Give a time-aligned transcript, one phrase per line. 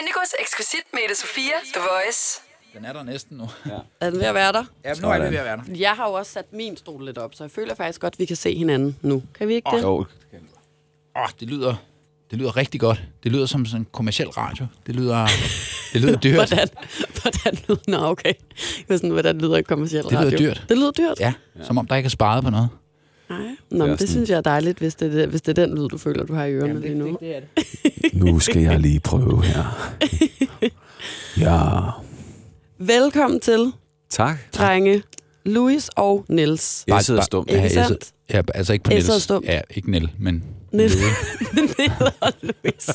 [0.00, 2.40] Indicos eksklusivt med Ida Sofia, The Voice.
[2.76, 3.48] Den er der næsten nu.
[4.00, 4.64] Er den ved at være der?
[4.84, 5.62] Ja, nu er vi ved at være der.
[5.76, 8.18] Jeg har jo også sat min stol lidt op, så jeg føler faktisk godt, at
[8.18, 9.22] vi kan se hinanden nu.
[9.34, 9.82] Kan vi ikke det?
[9.82, 9.88] Jo,
[11.16, 11.74] Åh, oh, det lyder,
[12.30, 13.02] det lyder rigtig godt.
[13.22, 14.66] Det lyder som sådan en kommersiel radio.
[14.86, 15.26] Det lyder,
[15.92, 16.34] det lyder dyrt.
[16.48, 16.68] Hvordan,
[17.22, 18.32] hvordan lyder Nå, okay.
[18.58, 20.38] Det er sådan, hvordan lyder en kommersiel Det lyder radio?
[20.38, 20.64] dyrt.
[20.68, 21.20] Det lyder dyrt?
[21.20, 22.68] Ja, som om der ikke er sparet på noget.
[23.30, 23.38] Nej.
[23.70, 25.66] Nå, men det sådan- synes jeg er dejligt, hvis det, er det- hvis det er
[25.66, 27.16] den lyd, du føler, du har i ørerne lige nu.
[27.20, 28.14] det er det.
[28.14, 29.64] nu skal jeg lige prøve her.
[31.38, 31.70] Ja.
[32.78, 33.72] Velkommen til,
[34.10, 34.36] Tak.
[34.54, 35.02] drenge,
[35.44, 36.84] Louis og Niels.
[36.86, 37.50] Jeg sidder stumt.
[37.50, 38.12] Ikke jeg sandt?
[38.32, 39.44] Ja, altså ikke på sidder stum.
[39.44, 40.44] Ja, ikke Nel, men...
[40.72, 40.96] Niels
[42.20, 42.88] og Louis.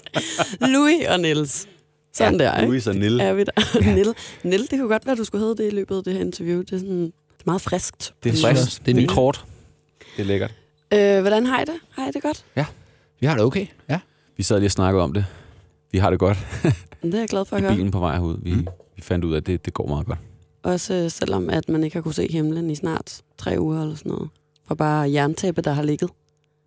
[0.62, 1.68] Louis og Niels.
[2.14, 2.66] Sådan der, ikke?
[2.68, 3.20] Louis og Nil.
[3.20, 3.82] Er vi der?
[3.96, 4.14] Nil.
[4.44, 6.60] Nil, det kunne godt være, du skulle hedde det i løbet af det her interview.
[6.62, 7.14] Det er sådan
[7.46, 8.14] meget friskt.
[8.24, 8.68] Det er synes jeg frisk.
[8.68, 8.80] også.
[8.86, 9.10] Det er nyt.
[10.18, 10.54] Det er lækkert.
[10.94, 11.76] Øh, hvordan har I det?
[11.92, 12.46] Har I det godt?
[13.20, 13.66] Vi har det okay.
[13.90, 14.00] Ja.
[14.38, 15.26] Vi sad lige og snakkede om det.
[15.92, 16.38] Vi har det godt
[17.04, 17.76] Det er jeg glad for at i høre.
[17.76, 18.38] bilen på vej herud.
[18.42, 18.68] Vi, Mm.
[18.96, 20.20] vi fandt ud af, at det, det går meget godt.
[20.64, 23.96] Også øh, selvom, at man ikke har kunne se himlen i snart tre uger eller
[23.96, 24.30] sådan noget.
[24.68, 26.10] For bare jerntæppe, der har ligget.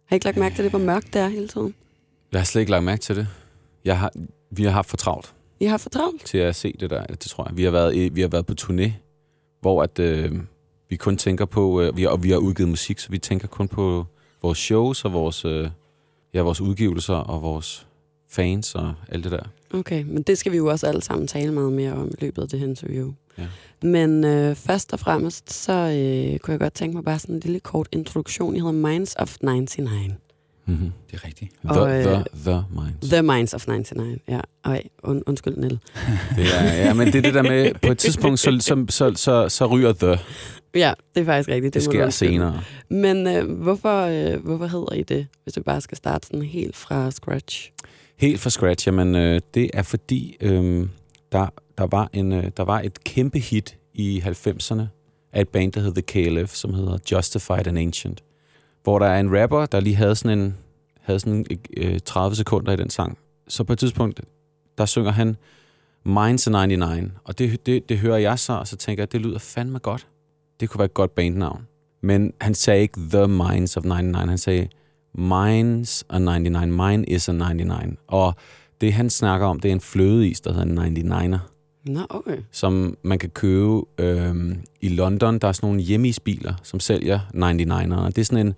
[0.07, 1.75] Har I ikke lagt mærke til det, hvor mørkt det er hele tiden?
[2.33, 3.29] Jeg har slet ikke lagt mærke til det.
[3.85, 4.13] Jeg har,
[4.51, 6.25] vi har haft for travlt I har for travlt.
[6.25, 7.05] til at se det der.
[7.07, 7.57] Det tror jeg.
[7.57, 8.91] Vi har været, i- vi har været på turné,
[9.61, 10.33] hvor at, øh,
[10.89, 11.81] vi kun tænker på...
[11.81, 14.05] Øh, vi har, og vi har udgivet musik, så vi tænker kun på
[14.43, 15.71] vores shows og vores, øh,
[16.35, 17.87] ja, vores udgivelser og vores
[18.29, 19.43] fans og alt det der.
[19.71, 22.43] Okay, men det skal vi jo også alle sammen tale meget mere om i løbet
[22.43, 23.13] af det her interview.
[23.39, 23.47] Ja.
[23.83, 27.41] Men øh, først og fremmest, så øh, kunne jeg godt tænke mig bare sådan en
[27.41, 28.57] lille kort introduktion.
[28.57, 30.15] I hedder Minds of 99.
[30.67, 30.93] Mm-hmm.
[31.11, 31.53] Det er rigtigt.
[31.65, 33.11] The, Og, øh, the, the Minds.
[33.11, 34.41] The Minds of 99, ja.
[34.65, 35.79] Ej, und, undskyld, Nell.
[36.37, 39.13] Det er, ja, men det er det der med, på et tidspunkt, så, så, så,
[39.15, 40.19] så, så ryger the.
[40.75, 41.75] Ja, det er faktisk rigtigt.
[41.75, 42.61] Det må du sker senere.
[42.91, 46.77] Men øh, hvorfor, øh, hvorfor hedder I det, hvis vi bare skal starte sådan helt
[46.77, 47.73] fra scratch?
[48.17, 50.87] Helt fra scratch, jamen øh, det er fordi, øh,
[51.33, 51.47] der,
[51.79, 54.83] der, var en, øh, der var et kæmpe hit i 90'erne
[55.33, 58.23] af et band, der hed The KLF, som hedder Justified and Ancient.
[58.87, 60.57] Hvor der er en rapper, der lige havde sådan en
[61.01, 63.19] havde sådan øh, 30 sekunder i den sang.
[63.49, 64.21] Så på et tidspunkt,
[64.79, 65.37] der synger han
[66.05, 69.21] Minds of 99, og det, det, det hører jeg så, og så tænker jeg, det
[69.21, 70.07] lyder fandme godt.
[70.61, 71.67] Det kunne være et godt bandnavn.
[72.01, 74.69] Men han sagde ikke The Minds of 99, han sagde
[75.15, 77.99] Minds of 99, Mine is a 99.
[78.07, 78.35] Og
[78.81, 81.39] det han snakker om, det er en flødeis, der hedder en 99'er,
[81.87, 82.39] Nå, okay.
[82.51, 85.39] som man kan købe øhm, i London.
[85.39, 88.07] Der er sådan nogle hjemmeisbiler, som sælger 99'ere.
[88.07, 88.55] Det er sådan en,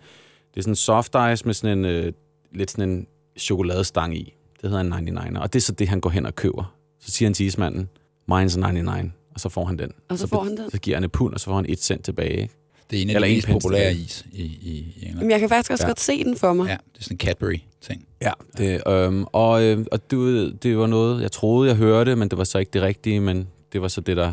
[0.55, 2.13] det er sådan en soft ice med sådan en, øh,
[2.53, 3.07] lidt sådan en
[3.39, 4.35] chokoladestang i.
[4.63, 5.41] Det hedder en 99'er.
[5.41, 6.75] Og det er så det, han går hen og køber.
[7.01, 7.89] Så siger han til ismanden,
[8.33, 9.93] mine's a 99, og så får han den.
[10.09, 10.71] Og så får han den?
[10.71, 12.43] Så giver han et pund, og så får han et cent tilbage.
[12.43, 12.55] Ikke?
[12.91, 15.19] Det er en af Eller de mest populære is i, i, i England.
[15.21, 15.89] Men jeg kan faktisk også Ja.
[15.89, 16.67] godt se den for mig.
[16.67, 18.07] Ja, det er sådan en Cadbury-ting.
[18.23, 22.17] Ja, det, øhm, og, øh, og det, var- det var noget, jeg troede, jeg hørte,
[22.17, 24.33] men det var så ikke det rigtige, men det var så det, der,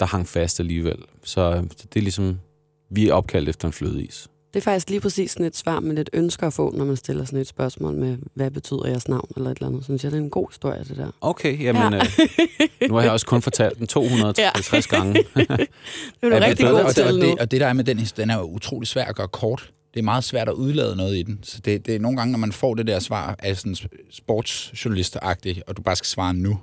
[0.00, 0.96] der hang fast alligevel.
[1.24, 2.38] Så, øh, så det er ligesom,
[2.90, 4.28] vi er opkaldt efter en flødeis.
[4.54, 6.96] Det er faktisk lige præcis sådan et svar, man lidt ønsker at få, når man
[6.96, 9.84] stiller sådan et spørgsmål med, hvad betyder jeres navn, eller et eller andet.
[9.84, 11.10] Synes jeg, det er en god historie, det der.
[11.20, 11.98] Okay, jamen, Ja.
[11.98, 14.96] øh, nu har jeg også kun fortalt den 250 ja.
[14.96, 15.14] gange.
[15.34, 15.46] Det
[16.22, 17.20] er du Ja, rigtig god og, til og, nu.
[17.20, 19.28] det, og det der er med den, his- den er jo utrolig svær at gøre
[19.28, 19.70] kort.
[19.94, 21.38] Det er meget svært at udlade noget i den.
[21.42, 23.76] Så det, det er nogle gange, når man får det der svar af sådan
[24.10, 25.16] sportsjournalist
[25.66, 26.58] og du bare skal svare nu,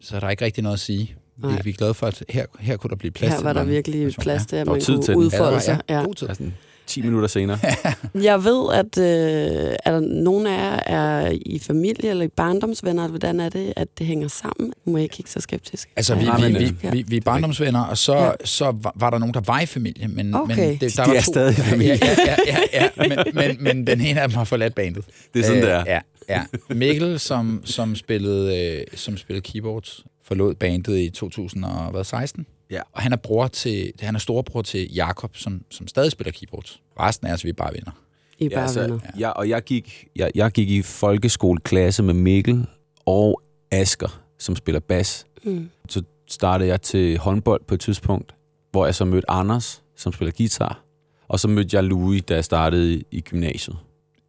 [0.00, 1.14] så er der ikke rigtig noget at sige.
[1.36, 1.60] Vi, Nej.
[1.64, 3.64] vi er glade for, at her, her kunne der blive plads Her til var der
[3.64, 5.16] virkelig plads til, at Der var man kunne til den.
[5.16, 5.80] udfolde Ja, sig.
[5.88, 6.04] ja, Ja.
[6.04, 6.28] god tid.
[6.28, 6.44] Altså,
[6.88, 7.58] 10 minutter senere.
[8.30, 13.08] Jeg ved, at øh, er der nogen af jer er i familie eller i barndomsvenner,
[13.08, 14.72] hvordan er det, at det hænger sammen?
[14.86, 15.88] Nu må jeg kigge så skeptisk.
[15.96, 18.24] Altså, vi, Nej, vi, vi, øh, vi, vi er barndomsvenner, og så, Ja.
[18.24, 18.30] ja.
[18.44, 20.08] så var, der nogen, der var i familie.
[20.08, 20.56] Men, Okay.
[20.56, 21.98] men det, der De var er stadig i familie.
[22.02, 23.08] Ja, ja, ja, ja, ja.
[23.08, 25.04] Men, men, men den ene af dem har forladt bandet.
[25.34, 25.84] Det er sådan, det er.
[25.86, 26.42] Ja, ja.
[26.74, 32.46] Mikkel, som, som, spillede, øh, som spillede keyboards, forlod bandet i 2016.
[32.70, 32.80] Ja.
[32.92, 36.80] Og han er, bror til, han er storebror til Jakob, som, som stadig spiller keyboards.
[37.00, 37.90] Resten af os, vi er bare venner.
[38.38, 38.98] I er Ja, bare altså, venner.
[39.18, 42.66] jeg, og jeg gik, jeg, jeg gik i folkeskoleklasse med Mikkel
[43.06, 45.26] og Asker, som spiller bas.
[45.44, 45.70] Mm.
[45.88, 48.34] Så startede jeg til håndbold på et tidspunkt,
[48.70, 50.82] hvor jeg så mødte Anders, som spiller guitar.
[51.28, 53.76] Og så mødte jeg Louis, da jeg startede i, i gymnasiet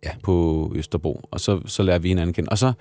[0.03, 0.11] Ja.
[0.23, 1.21] på Østerbro.
[1.31, 2.49] Og så, så lærte vi hinanden kende.
[2.49, 2.73] Og så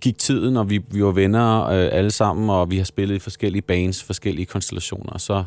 [0.00, 3.18] gik tiden, og vi, vi var venner øh, alle sammen, og vi har spillet i
[3.18, 5.12] forskellige bands, forskellige konstellationer.
[5.12, 5.44] Og så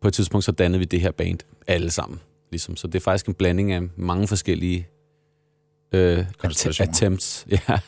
[0.00, 2.20] på et tidspunkt, så dannede vi det her band alle sammen.
[2.50, 2.76] Ligesom.
[2.76, 4.88] Så det er faktisk en blanding af mange forskellige
[5.92, 6.90] øh, Konstellationer.
[6.90, 7.46] attempts.
[7.68, 7.78] Ja.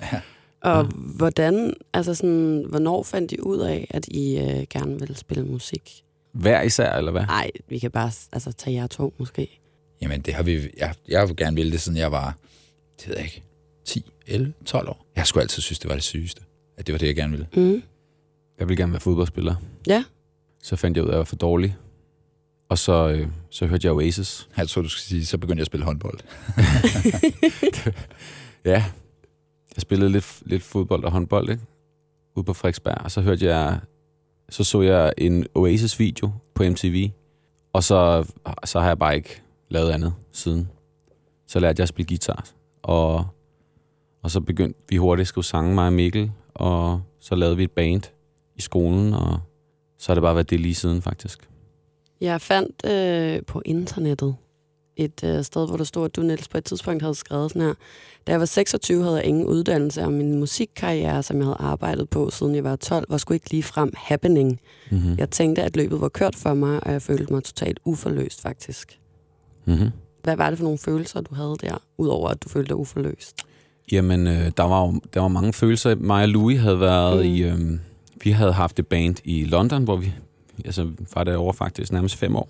[0.71, 5.45] Og hvordan, altså sådan, hvornår fandt I ud af, at I øh, gerne ville spille
[5.45, 6.05] musik?
[6.33, 7.27] Hver især, eller hvad?
[7.27, 9.61] Nej, vi kan bare altså, tage jer to måske.
[10.03, 10.71] Jamen, det har vi...
[10.77, 12.37] Jeg, jeg har gerne ville det, siden jeg var,
[13.01, 13.43] det ved jeg ikke,
[13.85, 15.07] 10, 11, 12 år.
[15.17, 16.43] Jeg skulle altid synes, det var det sygeste.
[16.77, 17.47] at det var det, jeg gerne ville.
[17.57, 17.83] Mm.
[18.59, 19.55] Jeg ville gerne være fodboldspiller.
[19.87, 20.05] Ja.
[20.63, 21.77] Så fandt jeg ud af, at jeg var for dårlig.
[22.69, 24.49] Og så, øh, så hørte jeg Oasis.
[24.57, 26.19] Jeg tror, du skal sige, så begyndte jeg at spille håndbold.
[28.65, 28.85] Ja,
[29.77, 31.63] jeg spillede lidt, lidt fodbold og håndbold, ikke?
[32.37, 32.99] Ude på Frederiksberg.
[33.05, 33.81] Og så hørte jeg,
[34.51, 37.11] så så jeg en Oasis-video på MTV.
[37.73, 38.27] Og så,
[38.65, 40.69] så har jeg bare ikke lavet andet siden.
[41.49, 42.49] Så lærte jeg at spille guitar.
[42.83, 43.27] Og,
[44.23, 46.31] og så begyndte vi hurtigt at skrive sange, mig og Mikkel.
[46.55, 48.03] Og så lavede vi et band
[48.57, 49.41] i skolen, og
[49.99, 51.49] så har det bare været det lige siden, faktisk.
[52.21, 54.37] Jeg fandt øh, på internettet
[54.97, 57.63] et øh, sted, hvor der stod, at du, Niels, på et tidspunkt havde skrevet sådan
[57.63, 57.75] her.
[58.27, 62.09] Da jeg var 26, havde jeg ingen uddannelse, og min musikkarriere, som jeg havde arbejdet
[62.09, 64.61] på, siden jeg var 12, var sgu ikke lige frem happening.
[64.91, 65.15] Mm-hmm.
[65.19, 68.99] Jeg tænkte, at løbet var kørt for mig, og jeg følte mig totalt uforløst, faktisk.
[69.65, 69.91] Mm-hmm.
[70.23, 73.37] Hvad var det for nogle følelser, du havde der, udover at du følte dig uforløst?
[73.93, 75.95] Jamen, øh, der, var jo, der var mange følelser.
[75.95, 77.33] Mig og Louis havde været Mm.
[77.33, 77.43] i...
[77.43, 77.59] Øh,
[78.25, 80.13] vi havde haft et band i London, hvor vi...
[80.65, 82.49] Altså, var det over faktisk nærmest fem år.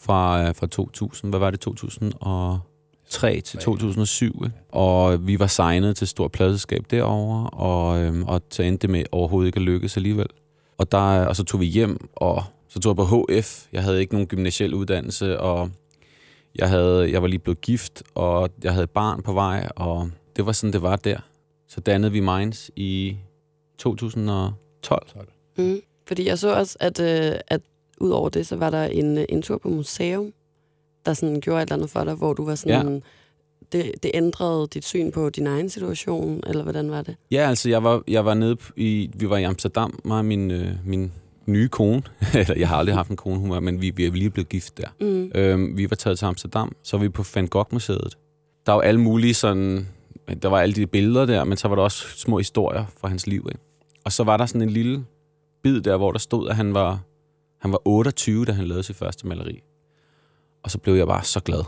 [0.00, 4.42] Fra, øh, fra 2000, hvad var det, 2003 til 2007.
[4.44, 4.56] Ikke?
[4.68, 8.90] Og vi var signet til et stort pladselskab derovre, og, øh, og så endte det
[8.90, 10.26] med overhovedet ikke at lykkes alligevel.
[10.78, 13.66] Og, der, og så tog vi hjem, og så tog jeg på HF.
[13.72, 15.70] Jeg havde ikke nogen gymnasiel uddannelse, og
[16.56, 20.10] jeg, havde, jeg var lige blevet gift, og jeg havde et barn på vej, og
[20.36, 21.20] det var sådan, det var der.
[21.68, 23.16] Så dannede vi Minds i
[23.78, 25.06] 2012.
[25.58, 25.80] Mm.
[26.06, 27.60] Fordi jeg så også, at, øh, at
[28.00, 30.32] ud over det, så var der en, en tur på museum,
[31.06, 32.92] der sådan gjorde et eller andet for dig, hvor du var sådan...
[32.92, 33.00] Ja.
[33.72, 37.16] Det, det ændrede dit syn på din egen situation, eller hvordan var det?
[37.30, 40.50] Ja, altså jeg var, jeg var nede i, vi var i Amsterdam, mig og min,
[40.50, 41.12] øh, min
[41.46, 42.02] nye kone,
[42.34, 44.48] eller jeg har aldrig haft en kone, hun var, men vi, vi er lige blevet
[44.48, 44.88] gift der.
[45.00, 45.32] Mm.
[45.34, 48.18] Øhm, vi var taget til Amsterdam, så var vi på Van Gogh-museet.
[48.66, 49.88] Der var alle mulige sådan,
[50.42, 53.26] der var alle de billeder der, men så var der også små historier fra hans
[53.26, 53.46] liv.
[53.48, 53.60] Ikke?
[54.04, 55.04] Og så var der sådan en lille
[55.62, 57.00] bid der, hvor der stod, at han var,
[57.58, 59.62] han var 28, da han lavede sit første maleri.
[60.62, 61.64] Og så blev jeg bare så glad.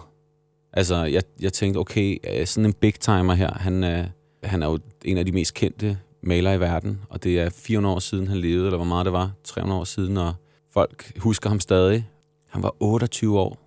[0.72, 4.06] Altså, jeg, jeg tænkte, okay, øh, sådan en big timer her, han, øh,
[4.42, 7.94] han er jo en af de mest kendte malere i verden, og det er 400
[7.94, 10.34] år siden, han levede, eller hvor meget det var, 300 år siden, og
[10.70, 12.08] folk husker ham stadig.
[12.48, 13.58] Han var 28 år,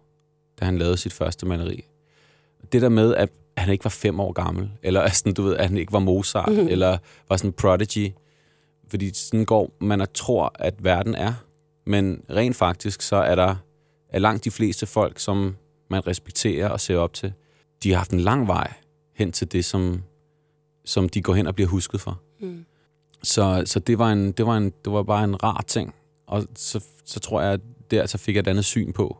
[0.60, 1.84] da han lavede sit første maleri.
[2.72, 3.30] Det der med, at
[3.64, 6.48] han ikke var fem år gammel, eller sådan, du ved, at han ikke var Mozart,
[6.48, 6.56] Mhm.
[6.56, 6.72] mm-hmm.
[6.72, 6.98] eller
[7.30, 8.12] var sådan en prodigy,
[8.90, 11.34] fordi sådan går man og tror, at verden er.
[11.86, 13.56] Men rent faktisk, så er der
[14.10, 15.56] er langt de fleste folk, som
[15.90, 17.34] man respekterer og ser op til,
[17.84, 18.74] de har haft en lang vej
[19.16, 20.04] hen til det, som,
[20.86, 22.20] som de går hen og bliver husket for.
[22.40, 22.66] Mm.
[23.24, 25.96] Så, så det, var en, det, var en, det var bare en rar ting.
[26.28, 27.60] Og så, så tror jeg, at
[27.92, 29.18] der så fik jeg et andet syn på,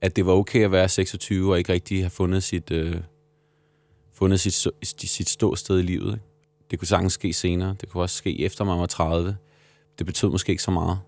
[0.00, 2.96] at det var okay at være 26 og ikke rigtig have fundet sit, øh,
[4.18, 6.12] fundet sit, stå- sit ståsted i livet.
[6.12, 6.24] Ikke?
[6.70, 7.76] Det kunne sagtens ske senere.
[7.80, 9.36] Det kunne også ske efter man var 30.
[9.98, 10.98] Det betød måske ikke så meget.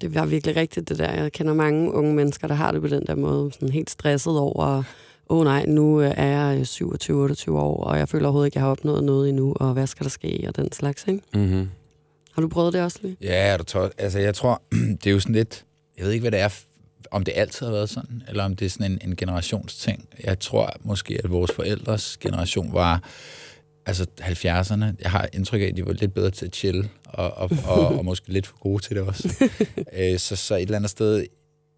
[0.00, 1.12] Det var virkelig rigtigt, det der.
[1.12, 4.38] Jeg kender mange unge mennesker, der har det på den der måde, sådan helt stresset
[4.38, 4.82] over,
[5.28, 8.56] åh oh, nej, nu øh, er jeg 27-28 år, og jeg føler overhovedet ikke, at
[8.56, 11.20] jeg har opnået noget endnu, og hvad skal der ske, og den slags, ikke?
[11.34, 11.70] Mm-hmm.
[12.32, 13.16] Har du prøvet det også, Lee?
[13.20, 13.88] Ja, er du tør.
[13.98, 14.62] Altså, jeg tror,
[15.02, 15.64] det er jo sådan lidt...
[15.98, 16.48] Jeg ved ikke, hvad det er,
[17.10, 20.08] om det altid har været sådan, eller om det er sådan en, en generationsting.
[20.24, 23.02] Jeg tror måske, at vores forældres generation var...
[23.86, 27.34] Altså 70'erne, jeg har indtryk af, at de var lidt bedre til at chille, og,
[27.34, 29.50] og, og, og måske lidt for gode til det også.
[29.98, 31.26] Øh, så, så et eller andet sted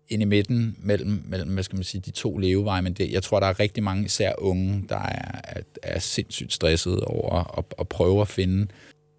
[0.08, 3.22] ind i midten mellem, mellem hvad skal man sige, de to leveveje, men det, jeg
[3.22, 7.64] tror, der er rigtig mange, især unge, der er, er, er sindssygt stresset over at,
[7.78, 8.66] at prøve at finde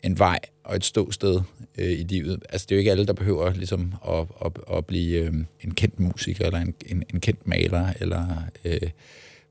[0.04, 1.42] en vej og et ståsted
[1.78, 2.44] øh, i livet.
[2.50, 5.74] Altså, det er jo ikke alle, der behøver ligesom, at, at, at blive øh, en
[5.74, 8.44] kendt musiker, eller en, en, en kendt maler, eller...
[8.66, 8.90] Øh,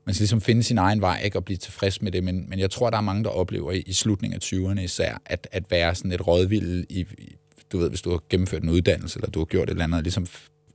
[0.05, 2.59] man skal ligesom finde sin egen vej, ikke, og blive tilfreds med det, men, men
[2.59, 5.71] jeg tror, der er mange, der oplever i, i slutningen af 20'erne især, at, at
[5.71, 7.05] være sådan et rådvild i,
[7.71, 10.03] du ved, hvis du har gennemført en uddannelse, eller du har gjort et eller andet,
[10.03, 10.27] ligesom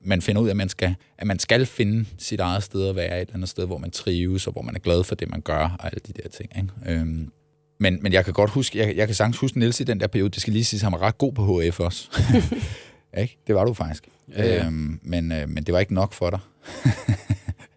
[0.05, 2.97] man finder ud af, at man skal, at man skal finde sit eget sted at
[2.97, 5.31] være et eller andet sted, hvor man trives, og hvor man er glad for det,
[5.31, 6.51] man gør, og alle de der ting.
[6.57, 7.01] Ikke?
[7.01, 7.33] Øhm,
[7.83, 10.07] men, men jeg kan godt huske, jeg, jeg kan sagtens huske Niels i den der
[10.07, 12.09] periode, det skal lige siges, han var ret god på HF også.
[13.23, 13.39] ikke?
[13.47, 14.09] Det var du faktisk.
[14.37, 14.67] Ja, ja.
[14.67, 16.39] Øhm, men, øh, men det var ikke nok for dig.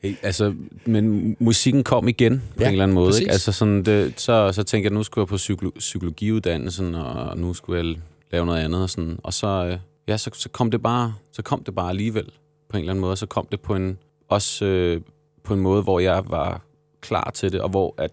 [0.01, 0.53] Hey, altså,
[0.85, 3.07] men musikken kom igen på Ja, en eller anden måde.
[3.07, 3.21] præcis.
[3.21, 3.31] Ikke?
[3.31, 7.38] Altså sådan, det, så, så tænkte jeg, at nu skulle jeg på psykolo- psykologiuddannelsen, og
[7.38, 7.95] nu skulle jeg
[8.31, 8.81] lave noget andet.
[8.83, 9.19] Og, sådan.
[9.24, 12.25] og så, øh, ja, så, så, kom det bare, så kom det bare alligevel
[12.69, 13.15] på en eller anden måde.
[13.17, 13.97] Så kom det på en,
[14.29, 15.01] også øh,
[15.43, 16.62] på en måde, hvor jeg var
[17.01, 18.12] klar til det, og hvor, at,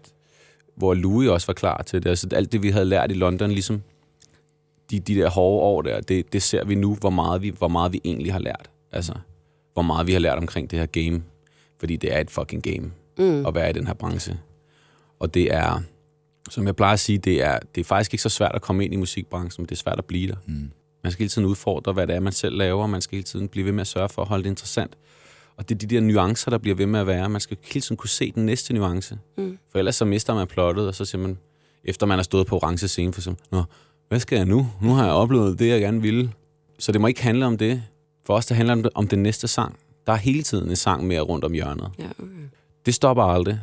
[0.75, 2.09] hvor Louis også var klar til det.
[2.09, 3.81] Altså alt det, vi havde lært i London, ligesom
[4.91, 7.67] de, de der hårde år der, det, det ser vi nu, hvor meget vi, hvor
[7.67, 8.69] meget vi egentlig har lært.
[8.91, 9.13] Altså,
[9.73, 11.23] hvor meget vi har lært omkring det her game.
[11.79, 13.45] Fordi det er et fucking game Mm.
[13.45, 14.39] at være i den her branche.
[15.19, 15.81] Og det er,
[16.49, 18.85] som jeg plejer at sige, det er, det er faktisk ikke så svært at komme
[18.85, 20.35] ind i musikbranchen, men det er svært at blive der.
[20.45, 20.71] Mm.
[21.03, 22.87] Man skal hele tiden udfordre, hvad det er, man selv laver.
[22.87, 24.97] Man skal hele tiden blive ved med at sørge for at holde det interessant.
[25.57, 27.29] Og det er de der nuancer, der bliver ved med at være.
[27.29, 29.17] Man skal hele tiden kunne se den næste nuance.
[29.37, 29.57] Mm.
[29.71, 31.37] For ellers så mister man plottet, og så siger man,
[31.83, 33.63] efter man har stået på orange scene for eksempel, Nå,
[34.09, 34.67] hvad skal jeg nu?
[34.81, 36.31] Nu har jeg oplevet det, jeg gerne ville.
[36.79, 37.83] Så det må ikke handle om det.
[38.25, 39.79] For os, det handler om, det, om den næste sang.
[40.07, 41.91] Der er hele tiden en sang mere rundt om hjørnet.
[41.99, 42.31] Ja, okay.
[42.85, 43.59] Det stopper aldrig.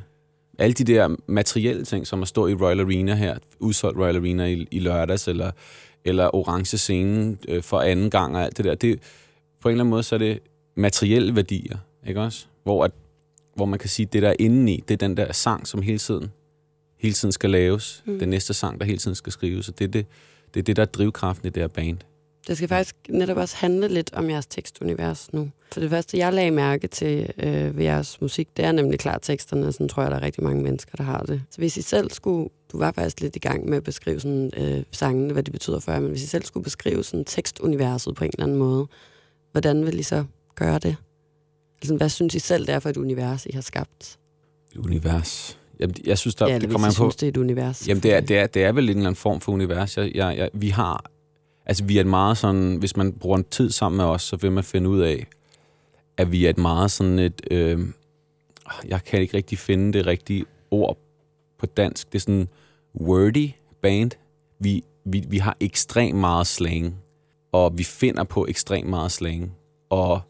[0.59, 4.47] Alle de der materielle ting, som at stå i Royal Arena her, udsolgt Royal Arena
[4.47, 5.51] i, i lørdags, eller,
[6.05, 8.99] eller orange scenen øh, for anden gang og alt det der, det,
[9.61, 10.39] på en eller anden måde, så er det
[10.75, 12.47] materielle værdier, ikke også?
[12.63, 12.93] Hvor, at,
[13.55, 15.83] hvor man kan sige, at det der er indeni, det er den der sang, som
[15.83, 16.31] hele tiden,
[16.99, 18.03] hele tiden skal laves.
[18.07, 18.19] Mm.
[18.19, 19.69] Den næste sang, der hele tiden skal skrives.
[19.69, 20.07] Og det er det,
[20.55, 21.99] det, er det der er drivkraften i det her band.
[22.49, 25.51] Det skal faktisk netop også handle lidt om jeres tekstunivers nu.
[25.73, 29.23] For det første, jeg lagde mærke til øh, ved jeres musik, det er nemlig klart
[29.23, 31.43] teksterne, og sådan tror jeg, der er rigtig mange mennesker, der har det.
[31.51, 34.51] Så hvis I selv skulle, du var faktisk lidt i gang med at beskrive sådan,
[34.57, 38.15] øh, sangene, hvad de betyder for jer, men hvis I selv skulle beskrive sådan tekstuniverset
[38.15, 38.87] på en eller anden måde,
[39.53, 40.25] hvordan vil I så
[40.65, 40.97] gøre det?
[41.83, 44.19] Altså, hvad synes I selv, det er for et univers, I har skabt?
[44.79, 45.59] Univers.
[45.81, 46.95] Jamen, jeg synes, der, ja, det kommer an på...
[46.95, 47.89] synes, det er et univers.
[47.89, 49.97] Jamen, det er, det, er, det er vel en eller anden form for univers.
[49.97, 51.05] Jeg, jeg, jeg, vi har...
[51.67, 52.77] Altså, vi er et meget sådan...
[52.77, 55.27] Hvis man bruger en tid sammen med os, så vil man finde ud af,
[56.17, 57.41] at vi er et meget sådan et...
[57.51, 57.81] Øh,
[58.85, 60.99] jeg kan ikke rigtig finde det rigtige ord
[61.59, 62.13] på dansk.
[62.13, 62.49] Det er sådan
[63.01, 63.51] wordy
[63.83, 64.11] band.
[64.59, 66.95] Vi, vi, vi har ekstremt meget slang,
[67.53, 69.53] og vi finder på ekstremt meget slang.
[69.91, 70.21] Og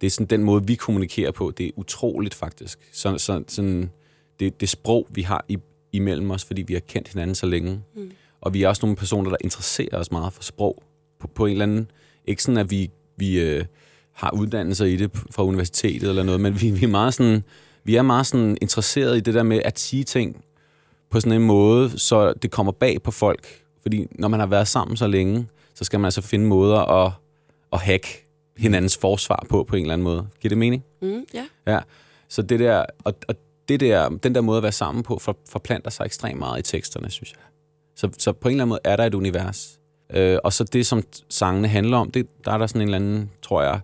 [0.00, 1.52] det er sådan den måde, vi kommunikerer på.
[1.58, 2.78] Det er utroligt, faktisk.
[2.92, 3.90] Så, så, sådan,
[4.40, 5.58] det, det sprog, vi har i,
[5.92, 7.80] imellem os, fordi vi har kendt hinanden så længe.
[7.96, 8.10] Mm.
[8.40, 10.82] Og vi er også nogle personer, der interesserer os meget for sprog.
[11.20, 11.90] På, på en eller anden...
[12.24, 13.64] Ikke sådan, at vi, vi øh,
[14.12, 17.44] har uddannelser i det fra universitetet eller noget, men vi, vi er meget sådan...
[17.84, 20.44] Vi er meget sådan interesseret i det der med at sige ting
[21.10, 23.62] på sådan en måde, så det kommer bag på folk.
[23.82, 27.12] Fordi når man har været sammen så længe, så skal man altså finde måder at,
[27.72, 28.27] at hacke
[28.58, 30.26] hinandens forsvar på, på en eller anden måde.
[30.40, 30.84] Giver det mening?
[31.02, 31.46] Mm, ja.
[31.66, 31.80] Ja.
[32.28, 33.34] Så det der, og, og
[33.68, 36.62] det der, den der måde at være sammen på, for, forplanter sig ekstremt meget i
[36.62, 37.40] teksterne, synes jeg.
[37.96, 39.78] Så, så på en eller anden måde er der et univers.
[40.14, 42.96] Øh, og så det, som sangene handler om, det, der er der sådan en eller
[42.96, 43.80] anden, tror jeg,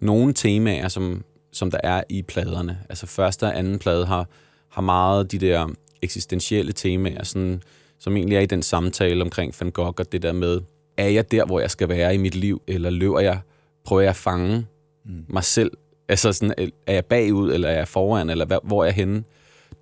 [0.00, 2.78] nogle temaer, som, som der er i pladerne.
[2.88, 4.28] Altså første og anden plade har,
[4.68, 5.68] har meget de der
[6.02, 7.62] eksistentielle temaer, sådan,
[7.98, 10.60] som egentlig er i den samtale omkring Van Gogh, og det der med,
[10.96, 13.40] er jeg der, hvor jeg skal være i mit liv, eller løber jeg,
[13.84, 14.66] prøver jeg at fange
[15.04, 15.24] mm.
[15.28, 15.70] mig selv?
[16.08, 19.24] Altså sådan, er jeg bagud, eller er jeg foran, eller hvor er jeg henne?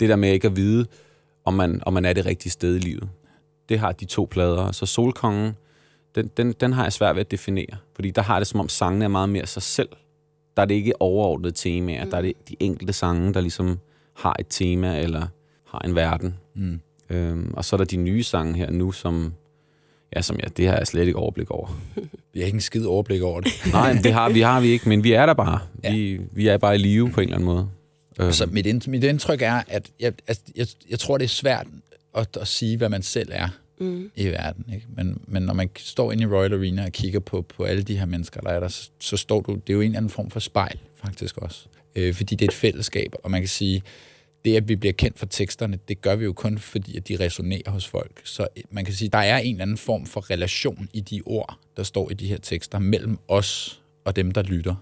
[0.01, 0.87] Det der med ikke at vide,
[1.45, 3.09] om man, om man er det rigtige sted i livet.
[3.69, 4.73] Det har de to plader.
[4.73, 5.53] Så Solkongen,
[6.15, 8.69] den, den, den har jeg svært ved at definere, fordi der har det som om
[8.69, 9.89] sangene er meget mere sig selv.
[10.57, 12.11] Der er det ikke overordnede temaer, mm.
[12.11, 13.79] der er det de enkelte sange, der ligesom
[14.15, 15.27] har et tema, eller
[15.65, 16.37] har en verden.
[16.55, 16.81] Mm.
[17.11, 19.35] Øhm, og så er der de nye sange her nu, som,
[20.17, 21.81] ja, som jeg, det har jeg slet ikke overblik over.
[22.33, 23.53] Vi har ikke en skid overblik over det.
[23.73, 25.61] Nej, det har vi, har vi ikke, men vi er der bare.
[25.85, 25.93] Ja.
[25.93, 27.69] Vi, vi er bare i live på en eller anden måde.
[28.21, 28.33] Øhm.
[28.33, 31.67] Så mit, ind, mit indtryk er, at jeg, altså, jeg, jeg tror, det er svært
[32.17, 33.49] at, at sige, hvad man selv er
[33.81, 34.11] mm.
[34.17, 34.65] i verden.
[34.75, 34.87] Ikke?
[34.97, 37.99] Men, men når man står inde i Royal Arena og kigger på, på alle de
[37.99, 40.11] her mennesker, der er der, så, så står du, det er jo en eller anden
[40.11, 41.67] form for spejl, faktisk også.
[41.97, 43.83] Øh, fordi det er et fællesskab, og man kan sige,
[44.45, 47.17] det, at vi bliver kendt for teksterne, det gør vi jo kun, fordi at de
[47.21, 48.21] resonerer hos folk.
[48.25, 51.23] Så øh, man kan sige, der er en eller anden form for relation i de
[51.27, 54.75] ord, der står i de her tekster, mellem os og dem, der lytter.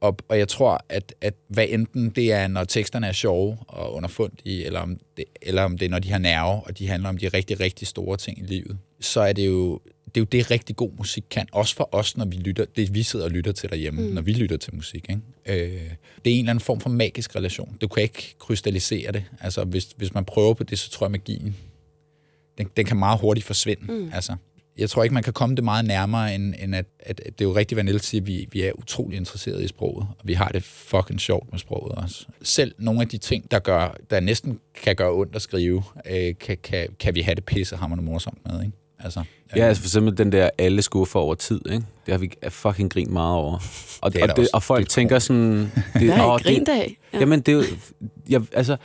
[0.00, 3.94] Og, og jeg tror, at, at hvad enten det er, når teksterne er sjove og
[3.94, 7.08] underfundige, eller om, det, eller om det er, når de har nerve, og de handler
[7.08, 9.80] om de rigtig, rigtig store ting i livet, så er det jo
[10.14, 11.46] det, er jo det rigtig god musik kan.
[11.52, 14.14] Også for os, når vi lytter, det vi sidder og lytter til derhjemme, mm.
[14.14, 15.06] når vi lytter til musik.
[15.08, 15.22] Ikke?
[15.46, 15.90] Øh,
[16.24, 17.76] det er en eller anden form for magisk relation.
[17.80, 19.24] Du kan ikke krystallisere det.
[19.40, 21.56] Altså, hvis, hvis man prøver på det, så tror jeg, magien,
[22.58, 23.92] den, den kan meget hurtigt forsvinde.
[23.92, 24.10] Mm.
[24.14, 24.36] Altså,
[24.78, 27.44] jeg tror ikke, man kan komme det meget nærmere, end, end at, at, at det
[27.44, 30.32] er jo rigtigt, hvad Niels siger, vi, vi er utrolig interesserede i sproget, og vi
[30.32, 32.26] har det fucking sjovt med sproget også.
[32.42, 36.34] Selv nogle af de ting, der, gør, der næsten kan gøre ondt at skrive, øh,
[36.40, 38.76] kan, kan, kan vi have det pisse hammerende morsomt med, ikke?
[39.00, 39.22] Altså,
[39.56, 41.86] ja, altså for eksempel den der alle skuffer over tid, ikke?
[42.06, 43.58] Det har vi fucking grint meget over.
[44.00, 45.72] Og, det og, det, og folk det tænker sådan...
[45.94, 46.98] Det, Hvad er grint af?
[47.12, 47.18] Ja.
[47.18, 47.64] Jamen, det er jo...
[48.28, 48.76] Jeg, altså,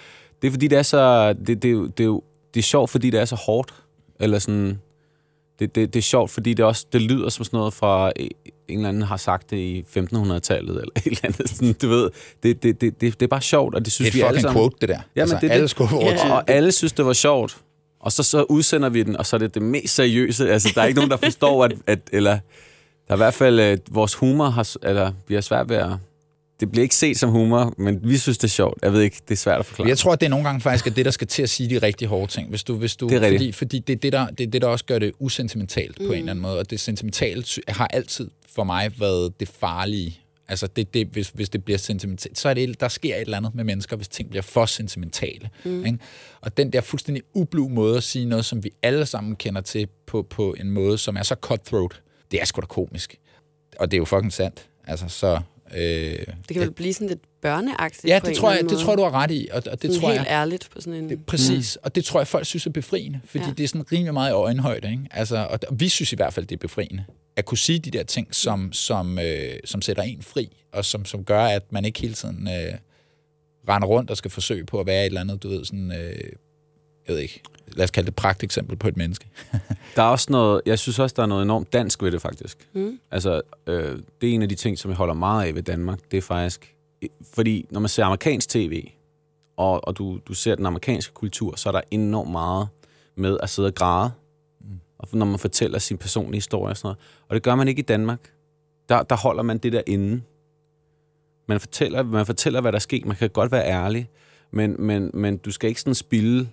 [0.42, 1.34] det er fordi, det er så...
[1.34, 3.36] Det, det, det, er jo, det, er jo, det er sjovt, fordi det er så
[3.36, 3.74] hårdt.
[4.20, 4.80] Eller sådan...
[5.60, 8.12] Det, det, det er sjovt, fordi det også det lyder som sådan noget fra
[8.68, 11.50] en eller anden har sagt det i 1500-tallet, eller et eller andet.
[11.50, 12.10] Sådan, du ved,
[12.44, 14.42] det, det, det, det, det er bare sjovt, og det synes det er vi alle
[14.42, 14.62] sammen...
[14.62, 15.00] quote, det der.
[15.16, 16.34] Jamen, altså, det, alle det, skuffer over ja.
[16.34, 17.58] Og alle synes, det var sjovt.
[18.04, 20.52] Og så, så udsender vi den, og så er det det mest seriøse.
[20.52, 22.32] Altså, der er ikke nogen, der forstår, at, at eller
[23.08, 25.90] der er i hvert fald, at vores humor har, eller vi har svært ved at,
[26.60, 28.80] det bliver ikke set som humor, men vi synes, det er sjovt.
[28.82, 29.88] Jeg ved ikke, det er svært at forklare.
[29.88, 31.70] Jeg tror, at det er nogle gange faktisk er det, der skal til at sige
[31.70, 32.50] de rigtig hårde ting.
[32.50, 34.62] Hvis du, hvis du, Det er fordi, fordi det er det, der, det er det,
[34.62, 36.08] der også gør det usentimentalt mm.
[36.08, 36.60] på en eller anden måde.
[36.60, 40.20] Og det sentimentale har altid for mig været det farlige.
[40.54, 43.38] Altså, det, det, hvis, hvis det bliver sentimentalt, så er det, der sker et eller
[43.38, 45.50] andet med mennesker, hvis ting bliver for sentimentale.
[45.66, 45.86] Mm.
[45.86, 45.98] Ikke?
[46.42, 49.88] Og den der fuldstændig ublu måde at sige noget, som vi alle sammen kender til
[50.06, 53.20] på, på en måde, som er så cutthroat, det er sgu da komisk.
[53.80, 54.68] Og det er jo fucking sandt.
[54.88, 55.40] Altså, så...
[55.76, 58.98] Øh, Det kan vel blive sådan lidt børneagtigt Ja, det tror, jeg, det tror jeg,
[58.98, 60.32] du har ret i, og, og det Sådan tror helt jeg...
[60.32, 61.10] ærligt på sådan en...
[61.10, 61.86] Det, præcis, mm.
[61.86, 63.52] og det tror jeg, folk synes er befriende, fordi ja.
[63.52, 64.92] det er sådan rimelig meget i øjenhøjde.
[64.92, 65.04] Ikke?
[65.12, 67.06] Altså, og, og vi synes i hvert fald, det er befriende.
[67.36, 71.06] At kunne sige de der ting, som, som, øh, som sætter en fri, og som,
[71.06, 72.78] som gør, at man ikke hele tiden øh,
[73.70, 76.32] render rundt og skal forsøge på at være et eller andet, du ved, sådan, øh,
[77.08, 79.28] jeg ved ikke, lad os kalde det pragt eksempel på et menneske.
[79.96, 82.68] Der er også noget, jeg synes også, der er noget enormt dansk ved det, faktisk.
[82.74, 83.00] Mm.
[83.12, 86.00] Altså, øh, det er en af de ting, som jeg holder meget af ved Danmark.
[86.12, 86.76] Det er faktisk...
[87.34, 88.88] Fordi når man ser amerikansk tv,
[89.58, 92.68] og, og du, du ser den amerikanske kultur, så er der enormt meget
[93.16, 94.12] med at sidde og græde.
[95.04, 96.98] Og når man fortæller sin personlige historie og sådan noget.
[97.28, 98.34] Og det gør man ikke i Danmark.
[98.90, 100.22] Der, der holder man det der inde.
[101.48, 103.06] Man fortæller, man fortæller, hvad der sker.
[103.06, 104.10] Man kan godt være ærlig,
[104.52, 106.50] men, men, men du skal ikke sådan spille,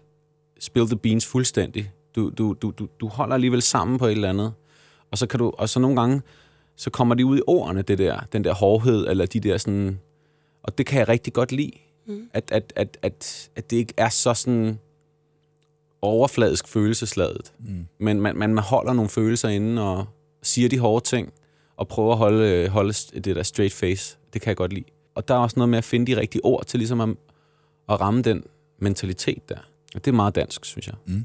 [0.61, 1.93] spille the beans fuldstændig.
[2.17, 4.53] Du, du, du, du, du holder alligevel sammen på et eller andet.
[5.11, 6.23] Og så kan du, og så nogle gange,
[6.77, 10.01] så kommer de ud i ordene, det der, den der hårdhed, eller de der sådan,
[10.63, 11.73] og det kan jeg rigtig godt lide.
[12.07, 12.31] Mm.
[12.33, 14.79] At, at, at, at, at det ikke er så sådan
[16.03, 17.53] overfladisk følelsesladet.
[17.59, 17.87] Mm.
[17.99, 20.07] Men man, man holder nogle følelser inde, og
[20.43, 21.33] siger de hårde ting,
[21.77, 24.19] og prøver at holde, holde det der straight face.
[24.33, 24.85] Det kan jeg godt lide.
[25.15, 27.09] Og der er også noget med at finde de rigtige ord til ligesom at,
[27.89, 28.45] at ramme den
[28.79, 29.59] mentalitet der.
[29.95, 30.95] Og det er meget dansk, synes jeg.
[31.07, 31.25] Mm.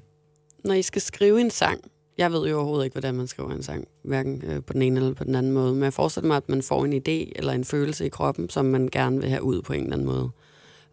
[0.64, 3.64] Når I skal skrive en sang, jeg ved jo overhovedet ikke, hvordan man skriver en
[3.64, 6.38] sang, hverken øh, på den ene eller på den anden måde, men jeg forestiller mig,
[6.38, 9.44] at man får en idé eller en følelse i kroppen, som man gerne vil have
[9.44, 10.30] ud på en eller anden måde.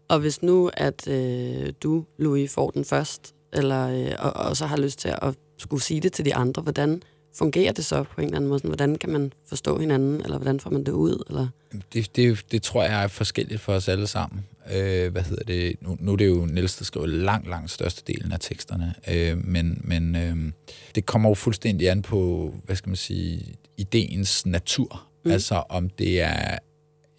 [0.07, 4.65] Og hvis nu, at øh, du, Louis, får den først, eller, øh, og, og så
[4.65, 7.01] har lyst til at skulle sige det til de andre, hvordan
[7.35, 8.59] fungerer det så på en eller anden måde?
[8.59, 11.23] Sådan, hvordan kan man forstå hinanden, eller hvordan får man det ud?
[11.29, 11.47] Eller?
[11.93, 14.45] Det, det, det tror jeg er forskelligt for os alle sammen.
[14.73, 15.75] Øh, hvad hedder det?
[15.81, 18.93] Nu, nu er det jo Niels, der skriver langt, langt størstedelen af teksterne.
[19.11, 20.51] Øh, men men øh,
[20.95, 25.07] det kommer jo fuldstændig an på, hvad skal man sige, ideens natur.
[25.25, 25.31] Mm.
[25.31, 26.57] Altså om det er...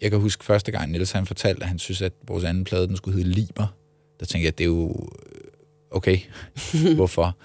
[0.01, 2.87] Jeg kan huske første gang, Niels han fortalte, at han synes, at vores anden plade,
[2.87, 3.67] den skulle hedde Liber.
[4.19, 5.09] Der tænkte jeg, det er jo...
[5.95, 6.19] Okay,
[6.95, 7.37] hvorfor?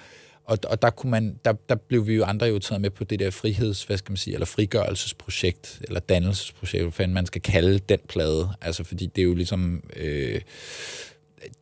[0.44, 3.04] Og, og der, kunne man, der, der blev vi jo andre jo taget med på
[3.04, 7.40] det der friheds, hvad skal man sige, eller frigørelsesprojekt, eller dannelsesprojekt, hvad fanden man skal
[7.42, 8.48] kalde den plade.
[8.60, 9.82] Altså, fordi det er jo ligesom...
[9.96, 10.40] Øh,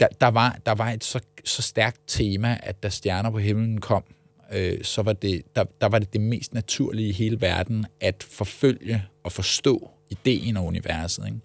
[0.00, 3.80] der, der, var, der var et så, så stærkt tema, at da Stjerner på himlen
[3.80, 4.04] kom,
[4.52, 8.26] øh, så var det, der, der var det det mest naturlige i hele verden, at
[8.30, 11.26] forfølge og forstå ideen og universet.
[11.26, 11.38] Ikke?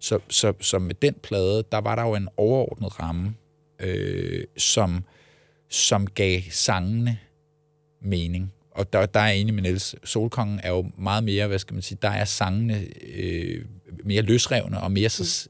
[0.00, 3.34] Så, så, så med den plade, der var der jo en overordnet ramme,
[3.78, 5.04] øh, som
[5.68, 7.18] som gav sangene
[8.00, 8.52] mening.
[8.70, 9.94] Og der, der er jeg enig med Niels.
[10.04, 13.64] Solkongen er jo meget mere, hvad skal man sige, der er sangene øh,
[14.04, 15.48] mere løsrevne og mere så,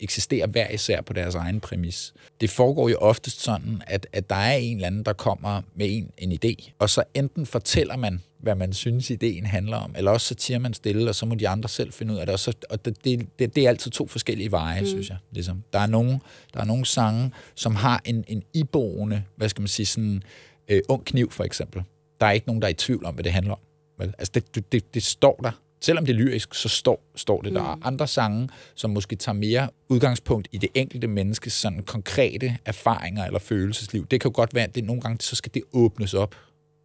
[0.00, 2.14] eksisterer hver især på deres egen præmis.
[2.40, 5.86] Det foregår jo oftest sådan, at, at der er en eller anden, der kommer med
[5.90, 10.10] en, en idé, og så enten fortæller man, hvad man synes, ideen handler om, eller
[10.10, 12.32] også så tiger man stille, og så må de andre selv finde ud af det.
[12.32, 14.86] Og, så, og det, det, det er altid to forskellige veje, mm.
[14.86, 15.16] synes jeg.
[15.30, 15.62] Ligesom.
[15.72, 16.20] Der, er nogle,
[16.54, 20.22] der er nogle sange, som har en, en iboende, hvad skal man sige, sådan
[20.68, 21.82] øh, ung kniv for eksempel.
[22.20, 23.60] Der er ikke nogen, der er i tvivl om, hvad det handler om.
[23.98, 24.14] Vel?
[24.18, 25.50] Altså det, det, det, det står der.
[25.80, 27.52] Selvom det er lyrisk, så står, står det.
[27.52, 27.54] Mm.
[27.54, 32.58] Der er andre sange, som måske tager mere udgangspunkt i det enkelte menneskes sådan konkrete
[32.64, 34.06] erfaringer eller følelsesliv.
[34.06, 36.34] Det kan jo godt være, at det nogle gange så skal det åbnes op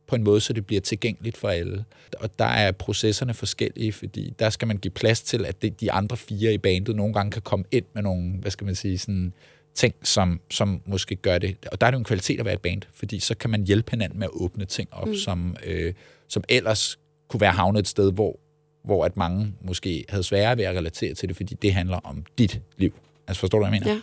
[0.08, 1.86] på en måde, så det bliver tilgængeligt for alle.
[2.20, 6.18] Og der er processerne forskellige, fordi der skal man give plads til, at de andre
[6.18, 9.34] fire i bandet nogle gange kan komme ind med nogle, hvad skal man sige, sådan
[9.74, 11.58] ting, som, som måske gør det.
[11.72, 13.64] Og der er det jo en kvalitet at være et band, fordi så kan man
[13.64, 15.16] hjælpe hinanden med at åbne ting op, mm.
[15.16, 15.94] som, øh,
[16.28, 18.40] som ellers kunne være havnet et sted, hvor,
[18.84, 22.24] hvor at mange måske havde sværere ved at relatere til det, fordi det handler om
[22.38, 22.94] dit liv.
[23.28, 24.02] Altså forstår du, hvad jeg mener?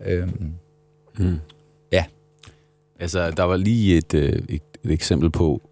[0.00, 0.14] Ja.
[0.14, 0.52] Øhm,
[1.18, 1.38] Mm.
[1.92, 2.04] Ja.
[3.00, 5.62] Altså, der var lige et, øh, et, et eksempel på,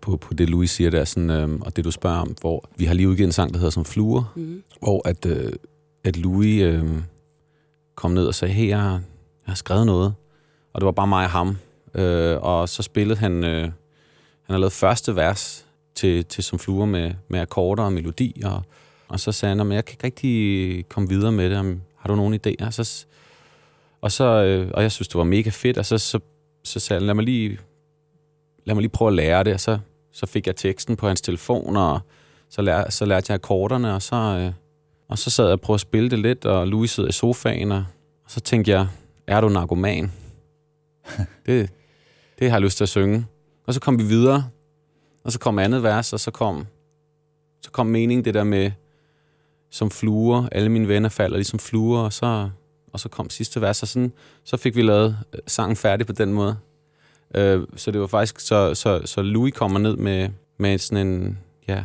[0.00, 2.84] på, på det, Louis siger der, sådan, øh, og det, du spørger om, hvor vi
[2.84, 4.62] har lige udgivet en sang, der hedder som Fluer, Mm.
[4.78, 5.52] hvor at, øh,
[6.04, 6.84] at Louis øh,
[7.94, 9.00] kom ned og sagde, hey, jeg, har- jeg
[9.46, 10.14] har skrevet noget.
[10.72, 11.56] Og det var bare mig og ham.
[11.94, 13.72] Øh, og så spillede han, øh, han
[14.50, 18.62] har lavet første vers til, til som fluer med, med akkorder og melodi, og,
[19.08, 22.08] og så sagde han, at jeg kan ikke rigtig komme videre med det, om, har
[22.08, 22.70] du nogen idéer?
[22.70, 23.06] Så, s-
[24.00, 26.18] og, så, øh, og jeg synes, det var mega fedt, og så, så,
[26.64, 27.58] så sagde han, lad mig lige,
[28.64, 29.78] lad mig lige prøve at lære det, og så,
[30.12, 32.00] så fik jeg teksten på hans telefon, og
[32.50, 34.52] så, lær, så lærte jeg akkorderne, og så, øh,
[35.08, 37.72] Og så sad jeg og prøvede at spille det lidt, og Louis sidder i sofaen,
[37.72, 37.84] og,
[38.24, 38.86] og så tænkte jeg,
[39.26, 40.12] er du narkoman?
[41.46, 41.70] det,
[42.38, 43.26] det har jeg lyst til at synge.
[43.66, 44.48] Og så kom vi videre,
[45.24, 46.66] og så kom andet vers, og så kom,
[47.62, 48.70] så kom meningen det der med,
[49.70, 52.50] som fluer, alle mine venner falder ligesom fluer, og så,
[52.92, 54.12] og så kom sidste vers, og sådan,
[54.44, 56.56] så fik vi lavet øh, sangen færdig på den måde.
[57.34, 61.38] Øh, så det var faktisk, så, så, så Louis kommer ned med, med sådan en,
[61.68, 61.84] ja,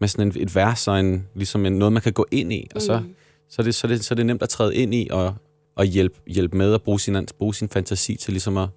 [0.00, 2.68] med sådan en, et vers og en, ligesom en, noget, man kan gå ind i,
[2.74, 3.14] og så, Mm.
[3.48, 5.34] så, er det, så, er det, så er det nemt at træde ind i og,
[5.74, 8.68] og hjælpe, hjælpe med at bruge sin, bruge sin fantasi til ligesom at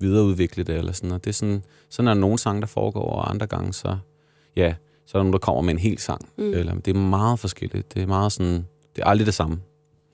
[0.00, 3.10] videreudvikle det, eller sådan, og det er sådan, sådan er der nogle sange, der foregår,
[3.10, 3.96] og andre gange, så,
[4.56, 4.74] ja,
[5.06, 6.52] så er der nogen, der kommer med en hel sang, Mm.
[6.52, 9.60] eller, det er meget forskelligt, det er meget sådan, det er aldrig det samme.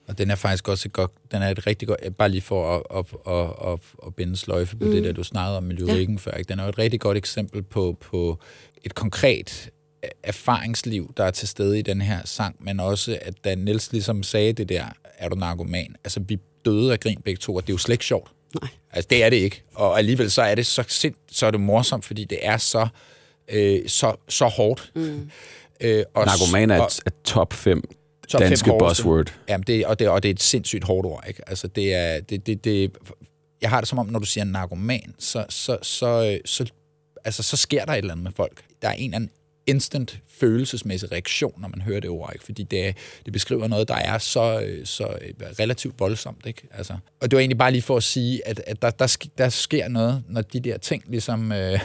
[0.07, 2.75] Og den er faktisk også et godt, den er et rigtig godt, bare lige for
[2.75, 4.89] at, at, at, at, at binde sløjfe på mm.
[4.89, 4.95] Mm.
[4.95, 6.19] det der, du snakkede om med lyrikken ja.
[6.19, 6.31] før.
[6.31, 6.49] Ikke?
[6.49, 8.39] Den er jo et rigtig godt eksempel på, på
[8.83, 9.69] et konkret
[10.23, 14.23] erfaringsliv, der er til stede i den her sang, men også, at da Niels ligesom
[14.23, 14.85] sagde det der,
[15.17, 15.95] er du narkoman?
[16.03, 18.31] Altså, vi døde af grin begge to, og det er jo slet ikke sjovt.
[18.61, 18.69] Nej.
[18.93, 19.63] Altså, det er det ikke.
[19.75, 22.87] Og alligevel så er det så sind, så er det morsomt, fordi det er så,
[23.51, 24.91] øh, så, så hårdt.
[24.95, 25.29] Mm.
[25.81, 26.89] Øh, og, Narkoman er og-
[27.23, 27.81] top 5
[28.29, 29.03] top fem danske hårdeste.
[29.03, 29.33] buzzword.
[29.49, 31.49] Jamen, det, og, det, og det er et sindssygt hårdt ord, ikke?
[31.49, 32.19] Altså, det er...
[32.21, 32.91] Det, det, det,
[33.61, 36.65] jeg har det som om, når du siger narkoman, så, så, så, øh, så,
[37.25, 38.63] altså, så sker der et eller andet med folk.
[38.81, 39.29] Der er en eller anden
[39.67, 42.45] instant følelsesmæssig reaktion, når man hører det ord, ikke?
[42.45, 46.61] Fordi det, det beskriver noget, der er så, øh, så øh, relativt voldsomt, ikke?
[46.71, 49.29] Altså, og det var egentlig bare lige for at sige, at, at der, der, sk-
[49.37, 51.51] der sker noget, når de der ting ligesom...
[51.51, 51.79] Øh,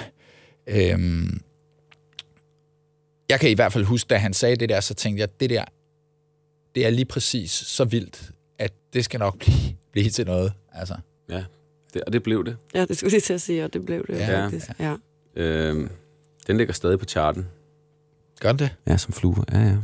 [0.66, 0.98] øh,
[3.28, 5.50] jeg kan i hvert fald huske, da han sagde det der, så tænkte jeg, det
[5.50, 5.64] der,
[6.74, 9.56] det er lige præcis så vildt, at det skal nok blive,
[9.92, 10.52] blive til noget.
[10.72, 10.94] Altså,
[11.30, 11.44] Ja,
[11.94, 12.56] det, og det blev det.
[12.74, 14.66] Ja, det skulle jeg til at sige, og det blev det Ja, faktisk.
[14.80, 14.94] Ja.
[15.36, 15.90] Øhm,
[16.46, 17.46] den ligger stadig på charten.
[18.40, 18.70] Gør det?
[18.86, 19.36] Ja, som flue.
[19.52, 19.74] Ja, ja.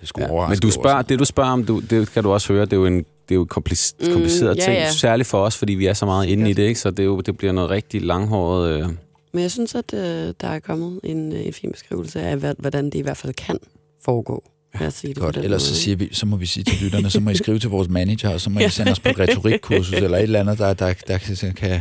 [0.00, 0.48] Det skulle ja.
[0.48, 2.76] Men du spørger, det du spørger om, du, det kan du også høre, det er
[2.76, 4.90] jo en det er jo komplis, Mm, kompliceret ja, ting, ja.
[4.90, 6.80] særligt for os, fordi vi er så meget inde i det, ikke?
[6.80, 8.70] så det, er jo, det bliver noget rigtig langhåret.
[8.70, 8.88] Øh.
[9.32, 12.54] Men jeg synes, at øh, der er kommet en, øh, en fin beskrivelse af, hvad,
[12.58, 13.58] hvordan det i hvert fald kan
[14.04, 14.44] foregå.
[14.80, 16.84] Lad os sige det Godt, ellers måde, så, siger vi, så må vi sige til
[16.84, 19.08] lytterne, så må I skrive til vores manager, og så må I sende os på
[19.08, 21.54] et retorikkursus, eller et eller andet, der, der, der, kan...
[21.56, 21.80] kan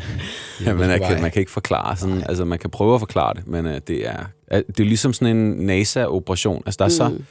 [0.66, 3.34] Ja, men man kan, man kan ikke forklare sådan, altså man kan prøve at forklare
[3.34, 6.64] det, men øh, det er at det er ligesom sådan en NASA-operation.
[6.66, 7.26] Altså der er så Mm.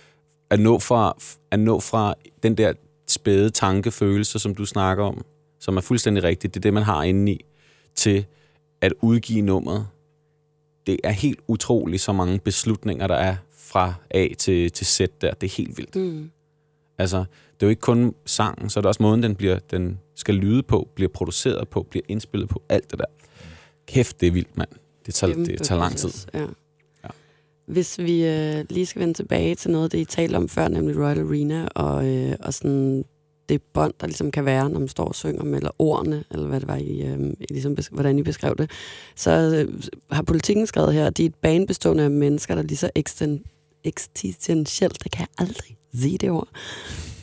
[0.51, 1.17] at nå fra
[1.51, 2.73] at nå fra den der
[3.09, 5.25] spæde tankefølelse, som du snakker om,
[5.61, 7.45] som er fuldstændig rigtigt, det er det man har inde i,
[7.97, 8.25] til
[8.81, 9.87] at udgive nummeret.
[10.87, 13.37] Det er helt utroligt så mange beslutninger der er
[13.73, 15.35] fra A til til Z der.
[15.35, 15.97] Det er helt vildt.
[15.97, 16.31] Mm.
[16.99, 19.99] Altså, det er jo ikke kun sangen, så er det også måden, den, bliver, den
[20.15, 23.05] skal lyde på, bliver produceret på, bliver indspillet på, alt det der.
[23.87, 24.69] Kæft, det er vildt, mand.
[25.07, 26.11] Det tager, det Kæmpe tager lang tid.
[26.35, 26.41] Ja.
[27.05, 27.09] Ja.
[27.67, 30.97] Hvis vi øh, lige skal vende tilbage til noget, det I talte om før, nemlig
[30.97, 33.05] Royal Arena, og, øh, og sådan
[33.49, 36.47] det bånd, der ligesom kan være, når man står og synger med, eller ordene, eller
[36.49, 38.71] hvad det var, I, øh, I ligesom, besk- hvordan I beskrev det,
[39.17, 42.63] så øh, har politikken skrevet her, at de er et bane bestående af mennesker, der
[42.63, 43.45] er lige så eksten,
[43.85, 46.49] eksistentielt, det kan jeg aldrig sige det ord.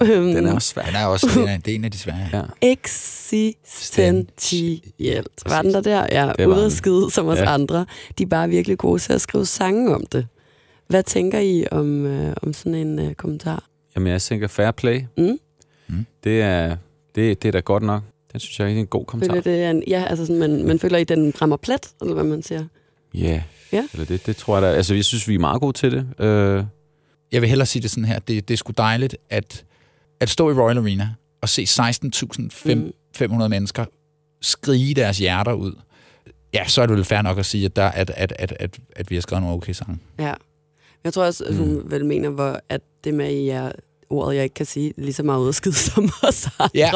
[0.03, 0.83] Øhm, Den er også svær.
[0.83, 2.29] Han er også det er, det er en af de svære.
[2.33, 2.41] Ja.
[2.61, 5.31] eksistentielt.
[5.45, 6.07] Var den der der?
[6.11, 6.71] Ja, ude at den.
[6.71, 7.53] skide som os Ja.
[7.53, 7.85] andre.
[8.17, 10.27] De er bare virkelig gode til at skrive sange om det.
[10.87, 13.63] Hvad tænker I om, øh, om sådan en øh, kommentar?
[13.95, 15.01] Jamen, jeg tænker fair play.
[15.17, 15.37] Mm?
[15.87, 16.05] Mm.
[16.23, 16.75] Det, er,
[17.15, 18.03] det, det er da godt nok.
[18.31, 19.33] Den synes jeg er en god kommentar.
[19.33, 22.13] Føler det er en, ja, altså sådan, man, man føler, at den rammer plet, eller
[22.13, 22.65] hvad man siger.
[23.13, 23.41] Ja.
[23.71, 23.87] Ja.
[23.93, 24.67] Eller det, det tror jeg da.
[24.77, 26.25] Altså, jeg synes, vi er meget gode til det.
[26.25, 26.63] Øh,
[27.31, 28.19] Jeg vil hellere sige det sådan her.
[28.19, 29.65] Det, det er sgu dejligt, at,
[30.19, 31.09] at stå i Royal Arena
[31.41, 32.73] og se 16.500
[33.43, 33.49] Mm.
[33.49, 33.85] mennesker
[34.41, 35.73] skrige deres hjerter ud.
[36.53, 38.79] Ja, så er det vel fair nok at sige, at, der, at, at, at, at,
[38.95, 39.97] at vi har skrevet nogle okay sange.
[40.19, 40.33] Ja.
[41.03, 41.91] Jeg tror også, at hun Mm.
[41.91, 43.71] vel mener, hvor, at det med, at I er
[44.09, 46.69] ordet, jeg ikke kan sige, lige så meget udskidt som os andre.
[46.75, 46.91] Ja.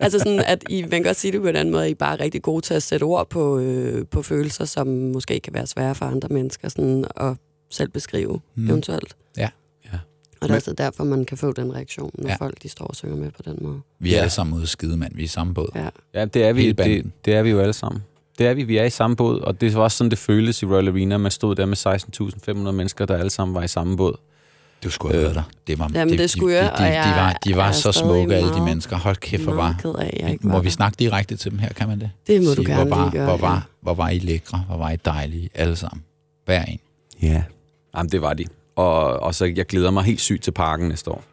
[0.00, 1.94] altså sådan, at I, man kan godt sige det på en anden måde, at I
[1.94, 5.54] bare er rigtig gode til at sætte ord på, øh, på følelser, som måske kan
[5.54, 7.36] være svære for andre mennesker, sådan at
[7.70, 8.68] selv beskrive Mm.
[8.70, 9.16] eventuelt.
[9.36, 9.48] Ja.
[9.92, 9.98] Ja.
[10.40, 12.36] Og det er altså derfor, man kan få den reaktion, når Ja.
[12.36, 13.80] folk de står og synger med på den måde.
[14.00, 14.20] Vi er Ja.
[14.20, 15.14] alle sammen ude skide, mand.
[15.14, 15.68] Vi er i samme båd.
[15.74, 15.88] Ja.
[16.14, 18.02] ja, det er, vi, det, det er vi jo alle sammen.
[18.38, 18.62] Det er vi.
[18.62, 21.16] Vi er i samme båd, og det var også sådan, det føltes i Royal Arena.
[21.18, 24.16] Man stod der med 16.500 mennesker, der alle sammen var i samme båd.
[24.84, 25.34] Du skulle have Øh.
[25.34, 25.42] der.
[25.66, 28.34] Det var, Jamen, det skulle de, jeg, de, de, de, var, de var så smukke,
[28.34, 28.96] alle de mennesker.
[28.96, 29.76] Hold kæft, hvor var...
[29.82, 32.10] ked af, jeg ikke Må var vi snakke direkte til dem her, kan man det?
[32.26, 33.24] Det må du Sige, gerne hvor var, lige gøre.
[33.24, 33.52] hvor, ja.
[33.52, 36.04] var, hvor var I lækre, hvor var I dejlige, alle sammen.
[36.44, 36.78] Hver en.
[37.22, 37.42] Ja.
[37.96, 38.44] Jamen, det var de.
[38.76, 41.24] Og, og så jeg glæder mig helt sygt til parken næste år.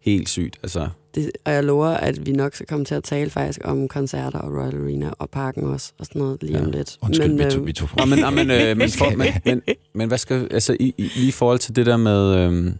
[0.00, 0.58] Helt sygt.
[0.62, 3.88] Altså, Det, og jeg lover, at vi nok skal komme til at tale faktisk om
[3.88, 6.64] koncerter og Royal Arena og parken også, og sådan noget lige Ja.
[6.64, 6.98] om lidt.
[7.02, 9.32] Undskyld, men, vi, tog, øh, vi tog Nå, men, nå, men, øh, men, for, men,
[9.44, 9.62] men,
[9.94, 10.48] men hvad skal...
[10.50, 12.34] Altså, i, i, lige i forhold til det der med...
[12.36, 12.72] Øh,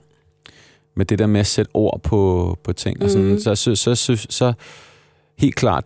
[0.97, 3.03] med det der med at sætte ord på, på ting.
[3.03, 3.39] Og sådan, Mhm.
[3.41, 4.53] så, så, så, så, så
[5.39, 5.85] helt klart,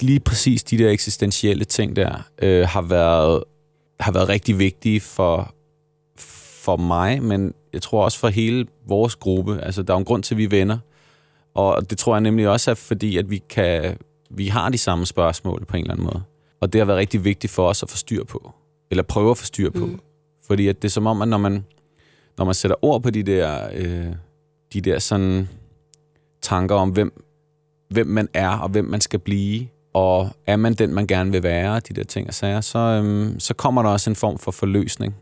[0.00, 3.44] lige præcis de der eksistentielle ting der, øh, har, været,
[4.00, 5.54] har været rigtig vigtige for,
[6.62, 9.60] for mig, men jeg tror også for hele vores gruppe.
[9.60, 10.78] Altså, der er jo en grund til, at vi er venner.
[11.54, 13.96] Og det tror jeg nemlig også er, fordi at vi, kan,
[14.30, 16.22] vi har de samme spørgsmål på en eller anden måde.
[16.60, 18.52] Og det har været rigtig vigtigt for os at få styr på.
[18.90, 19.86] Eller prøve at få styr på.
[19.86, 20.00] Mm.
[20.46, 21.64] Fordi at det er som om, at når man,
[22.38, 24.14] når man sætter ord på de der, øh,
[24.72, 25.48] de der sådan
[26.42, 27.24] tanker om, hvem,
[27.88, 31.42] hvem man er og hvem man skal blive, og er man den, man gerne vil
[31.42, 34.50] være, de der ting og sager, så, øhm, så kommer der også en form for
[34.50, 35.16] forløsning,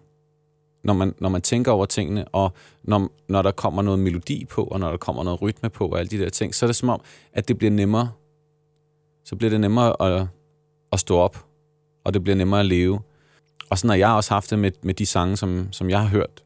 [0.83, 4.65] når man, når man tænker over tingene, og når, når der kommer noget melodi på,
[4.65, 6.77] og når der kommer noget rytme på, og alle de der ting, så er det
[6.77, 7.01] som om,
[7.33, 8.11] at det bliver nemmere.
[9.25, 10.27] Så bliver det nemmere at,
[10.93, 11.45] at stå op,
[12.05, 13.01] og det bliver nemmere at leve.
[13.71, 16.09] Og sådan har jeg også haft det med, med de sange, som, som jeg har
[16.09, 16.45] hørt,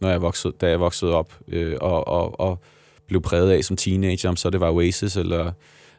[0.00, 2.58] når jeg voksede, da jeg voksede op, øh, og, og, og
[3.06, 5.52] blev præget af som teenager, om så det var Oasis, eller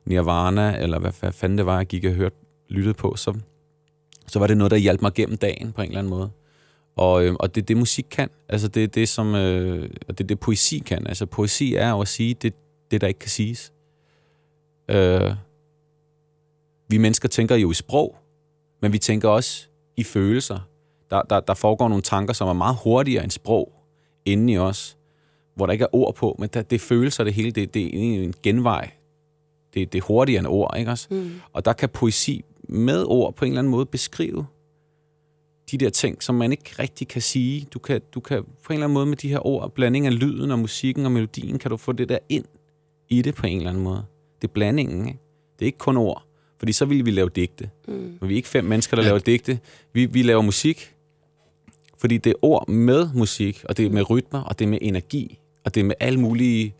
[0.05, 2.35] Nirvana, eller hvad, hvad fanden det var, jeg gik og hørte,
[2.69, 3.33] lyttede på, så,
[4.27, 6.29] så var det noget, der hjalp mig gennem dagen på en eller anden måde.
[6.99, 8.29] Og, øh, og det er det, musik kan.
[8.49, 11.07] Altså, det er det, som, øh, og det er det, poesi kan.
[11.07, 12.53] Altså, poesi er jo at sige det,
[12.91, 13.73] det der ikke kan siges.
[14.89, 15.33] Øh,
[16.89, 18.15] vi mennesker tænker jo i sprog,
[18.81, 20.59] men vi tænker også i følelser.
[21.09, 23.73] Der, der, der foregår nogle tanker, som er meget hurtigere end sprog
[24.25, 24.97] inde i os,
[25.55, 27.51] hvor der ikke er ord på, men der, det er følelser det hele.
[27.51, 28.91] Det, det er en genvej.
[29.73, 31.07] Det, det er hurtigere end ord, ikke også?
[31.11, 31.31] Mm.
[31.53, 34.45] Og der kan poesi med ord på en eller anden måde beskrive
[35.71, 37.67] de der ting, som man ikke rigtig kan sige.
[37.73, 40.19] Du kan, du kan på en eller anden måde med de her ord, blanding af
[40.19, 42.45] lyden og musikken og melodien, kan du få det der ind
[43.09, 44.05] i det på en eller anden måde.
[44.41, 45.19] Det er blandingen, ikke?
[45.59, 46.25] Det er ikke kun ord.
[46.59, 47.69] Fordi så ville vi lave digte.
[47.87, 47.93] Mm.
[47.93, 49.59] Men vi er ikke fem mennesker, der laver digte.
[49.93, 50.95] Vi, vi laver musik,
[51.97, 54.79] fordi det er ord med musik, og det er med rytmer, og det er med
[54.81, 56.75] energi, og det er med alle mulige,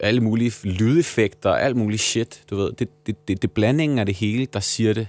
[0.00, 2.72] alle mulige lydeffekter, og alt muligt shit, du ved.
[2.72, 5.06] Det, det, det, det er blandingen af det hele, der siger det,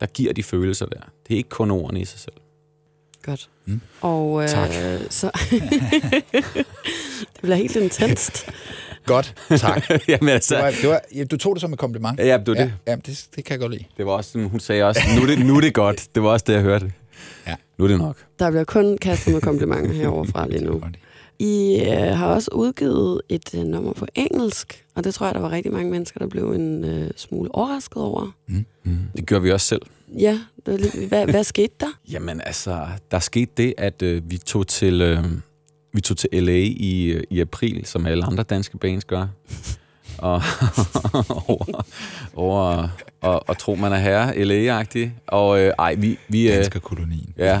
[0.00, 1.00] der giver de følelser der.
[1.28, 2.34] Det er ikke kun ordene i sig selv.
[3.22, 3.48] Godt.
[3.64, 3.80] Mm.
[4.00, 4.70] Og øh, Tak.
[5.10, 5.30] så...
[7.32, 8.48] det bliver helt intenst.
[9.06, 9.90] Godt, tak.
[10.08, 12.18] Jamen Det altså, var, det var, ja, du tog det som et kompliment.
[12.20, 12.72] ja, det var det.
[12.86, 13.84] Ja, ja det, det kan jeg godt lide.
[13.96, 16.06] Det var også sådan, hun sagde også, nu er det, nu er det godt.
[16.14, 16.92] Det var også det, jeg hørte.
[17.46, 17.54] Ja.
[17.78, 18.16] Nu er det nok.
[18.38, 20.82] Der bliver kun kastet med komplimenter herovre fra lige nu.
[21.38, 25.40] I øh, har også udgivet et øh, nummer på engelsk, og det tror jeg, der
[25.40, 28.36] var rigtig mange mennesker, der blev en øh, smule overrasket over.
[28.46, 28.64] Mm.
[29.16, 29.82] Det gør vi også selv.
[30.18, 32.00] Ja, det var lidt, hvad, hvad skete der?
[32.12, 35.24] Jamen altså, der skete det, at øh, vi tog til øh,
[35.92, 39.26] vi tog til LA i, øh, i april, som alle andre danske bands gør.
[40.18, 40.42] og
[41.48, 41.86] over,
[42.34, 42.88] over
[43.20, 45.10] og, og tro, man er herre, LA-agtig.
[45.26, 46.18] Og øh, ej, vi...
[46.28, 47.34] vi øh, Danskerkolonien.
[47.38, 47.60] Ja,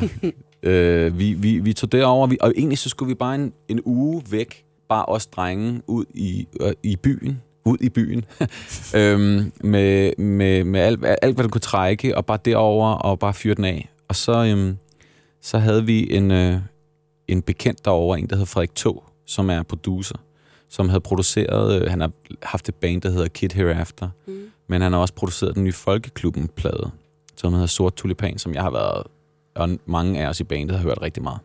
[0.62, 3.80] øh, vi, vi, vi tog derover, vi, og egentlig så skulle vi bare en, en
[3.84, 8.24] uge væk, bare os drenge, ud i, øh, i byen, ud i byen,
[8.96, 13.34] øhm, med, med, med alt, alt, hvad du kunne trække, og bare derover og bare
[13.34, 13.88] fyre den af.
[14.08, 14.76] Og så, øhm,
[15.42, 16.58] så havde vi en, øh,
[17.28, 20.14] en bekendt derovre, en der hedder Frederik Tog, som er producer,
[20.68, 22.10] som havde produceret, øh, han har
[22.42, 24.34] haft et band, der hedder Kid Hereafter, Mm.
[24.68, 26.90] men han har også produceret den nye Folkeklubben-plade,
[27.36, 29.02] som hedder Sort Tulipan, som jeg har været,
[29.56, 31.38] og mange af os i bandet har hørt rigtig meget.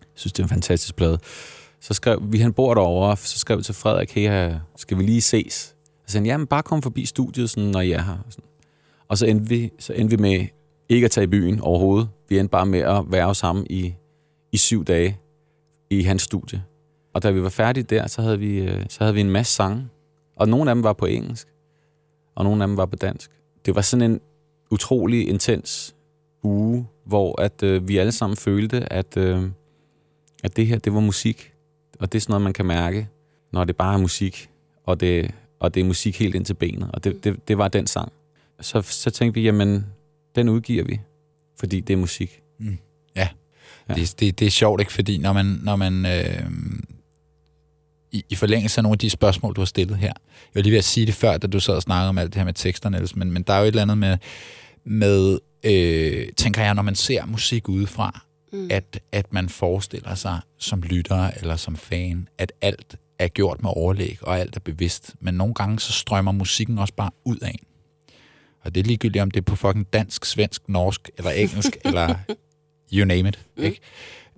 [0.00, 1.18] Jeg synes, det er en fantastisk plade.
[1.80, 5.02] Så skrev vi, han bor derovre, så skrev vi til Frederik, hey, øh, skal vi
[5.02, 5.54] lige ses?
[5.54, 8.18] Så sagde han, jamen bare kom forbi studiet, sådan, når I er her.
[8.28, 8.44] Sådan.
[9.08, 10.46] Og så endte, vi, så endte vi med
[10.88, 12.08] ikke at tage i byen overhovedet.
[12.28, 13.94] Vi endte bare med at være sammen i,
[14.52, 15.18] i syv dage
[15.90, 16.62] i hans studie.
[17.14, 19.54] Og da vi var færdige der, så havde vi, øh, så havde vi en masse
[19.54, 19.88] sange.
[20.36, 21.48] Og nogle af dem var på engelsk,
[22.34, 23.30] og nogle af dem var på dansk.
[23.66, 24.20] Det var sådan en
[24.70, 25.94] utrolig intens
[26.42, 29.42] uge, hvor at øh, vi alle sammen følte, at, øh,
[30.44, 31.52] at det her, det var musik.
[31.98, 33.08] Og det er sådan noget, man kan mærke,
[33.52, 34.50] når det bare er musik,
[34.84, 36.90] og det, og det er musik helt ind til benet.
[36.92, 38.12] Og det, det, det var den sang.
[38.60, 39.86] Så, så tænkte vi, jamen,
[40.34, 41.00] den udgiver vi,
[41.58, 42.42] fordi det er musik.
[43.16, 43.28] Ja.
[43.94, 44.92] Det, det, det er sjovt, ikke?
[44.92, 46.50] Fordi når man, når man øh,
[48.12, 50.72] i, i forlængelse af nogle af de spørgsmål, du har stillet her, jeg var lige
[50.72, 52.54] ved at sige det før, da du sad og snakkede om alt det her med
[52.54, 54.18] teksterne, Niels, men, men der er jo et eller andet med,
[54.84, 58.20] med øh, tænker jeg, når man ser musik udefra,
[58.52, 58.68] Mm.
[58.70, 63.70] at, at man forestiller sig som lytter eller som fan, at alt er gjort med
[63.74, 65.14] overlæg, og alt er bevidst.
[65.20, 67.66] Men nogle gange så strømmer musikken også bare ud af en.
[68.64, 72.14] Og det er ligegyldigt, om det er på fucking dansk, svensk, norsk eller engelsk, eller
[72.92, 73.38] you name it.
[73.56, 73.62] Mm.
[73.62, 73.80] Ikke?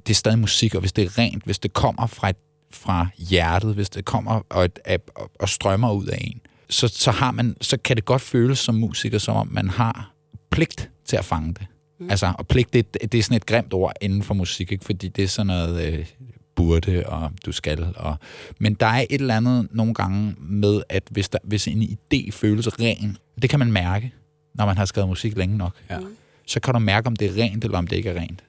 [0.07, 2.37] Det er stadig musik, og hvis det er rent, hvis det kommer fra, et,
[2.71, 4.79] fra hjertet, hvis det kommer og, et,
[5.15, 8.59] og, og strømmer ud af en, så, så, har man, så kan det godt føles
[8.59, 10.13] som musiker, som om man har
[10.53, 11.67] pligt til at fange det.
[11.99, 12.11] Mm.
[12.11, 14.85] Altså, og pligt, det, det er sådan et grimt ord inden for musik, ikke?
[14.85, 16.07] fordi det er sådan noget øh,
[16.55, 17.95] burde, og du skal.
[17.97, 18.17] Og,
[18.59, 22.31] men der er et eller andet nogle gange med, at hvis, der, hvis en idé
[22.31, 24.13] føles ren, det kan man mærke,
[24.55, 25.73] når man har skrevet musik længe nok.
[25.91, 25.99] Ja.
[26.47, 28.45] Så kan du mærke, om det er rent, eller om det ikke er rent.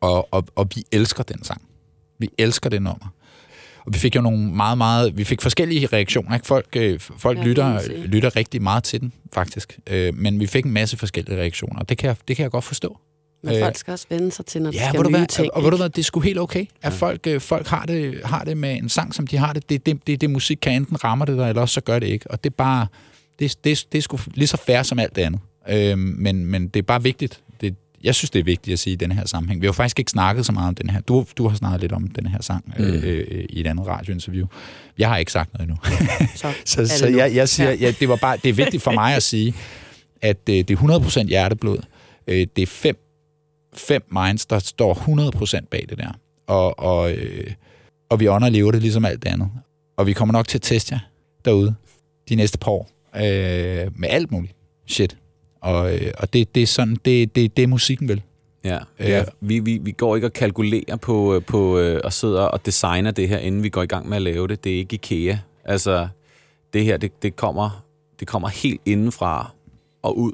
[0.00, 1.62] Og, og, og vi elsker den sang.
[2.18, 3.12] Vi elsker det nummer.
[3.86, 5.18] Og vi fik jo nogle meget, meget...
[5.18, 6.34] Vi fik forskellige reaktioner.
[6.34, 6.46] Ikke?
[6.46, 9.78] Folk, øh, folk Ja, lytter, lytter rigtig meget til den, faktisk.
[9.90, 11.82] Øh, men vi fik en masse forskellige reaktioner.
[11.82, 12.98] Det kan jeg, det kan jeg godt forstå.
[13.42, 15.54] Men Øh, folk skal også vende sig til, når de Ja, skal nye hvad, ting.
[15.54, 18.20] og ved du hvad, det er sgu helt okay, at folk, øh, folk har, det,
[18.24, 19.68] har det med en sang, som de har det.
[19.70, 22.06] Det, det, det, det musik kan enten rammer det dig, eller også så gør det
[22.06, 22.30] ikke.
[22.30, 22.86] Og det er bare,
[23.38, 25.40] det, det, det er sgu lige så fair som alt det andet.
[25.68, 27.40] Øhm, men, men det er bare vigtigt.
[28.04, 29.60] Jeg synes, det er vigtigt at sige i den her sammenhæng.
[29.60, 31.00] Vi har jo faktisk ikke snakket så meget om den her.
[31.00, 32.94] Du, du har snakket lidt om den her sang øh, Mm.
[32.94, 34.46] øh, i et andet radiointerview.
[34.98, 35.76] Jeg har ikke sagt noget endnu.
[36.36, 37.76] Så, Så, så jeg, jeg siger, ja.
[37.76, 39.54] ja, det var bare, det er vigtigt for mig at sige,
[40.22, 41.78] at øh, det er 100% hjerteblod.
[42.26, 42.96] Øh, det er fem,
[43.74, 44.94] fem minds, der står
[45.60, 46.10] 100% bag det der.
[46.46, 47.50] Og, og, øh,
[48.10, 49.48] og vi ånder og lever det ligesom alt det andet.
[49.96, 51.00] Og vi kommer nok til at teste jer
[51.44, 51.74] derude
[52.28, 53.22] de næste par år øh,
[53.96, 54.54] med alt muligt
[54.86, 55.16] shit.
[55.60, 58.22] Og, øh, og det, det er sådan, det, det, det er musikken vel.
[58.64, 59.08] Ja, Øh.
[59.08, 59.24] ja.
[59.40, 63.10] Vi, vi, vi går ikke og kalkulerer på, øh, på øh, og sidder og designer
[63.10, 64.64] det her, inden vi går i gang med at lave det.
[64.64, 65.38] Det er ikke IKEA.
[65.64, 66.08] Altså,
[66.72, 67.84] det her, det, det, kommer,
[68.20, 69.50] det kommer helt indenfra
[70.02, 70.32] og ud.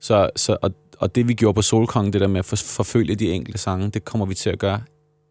[0.00, 3.14] Så, så, og, og det, vi gjorde på Solkongen, det der med at for, forfølge
[3.14, 4.82] de enkelte sange, det kommer vi til at gøre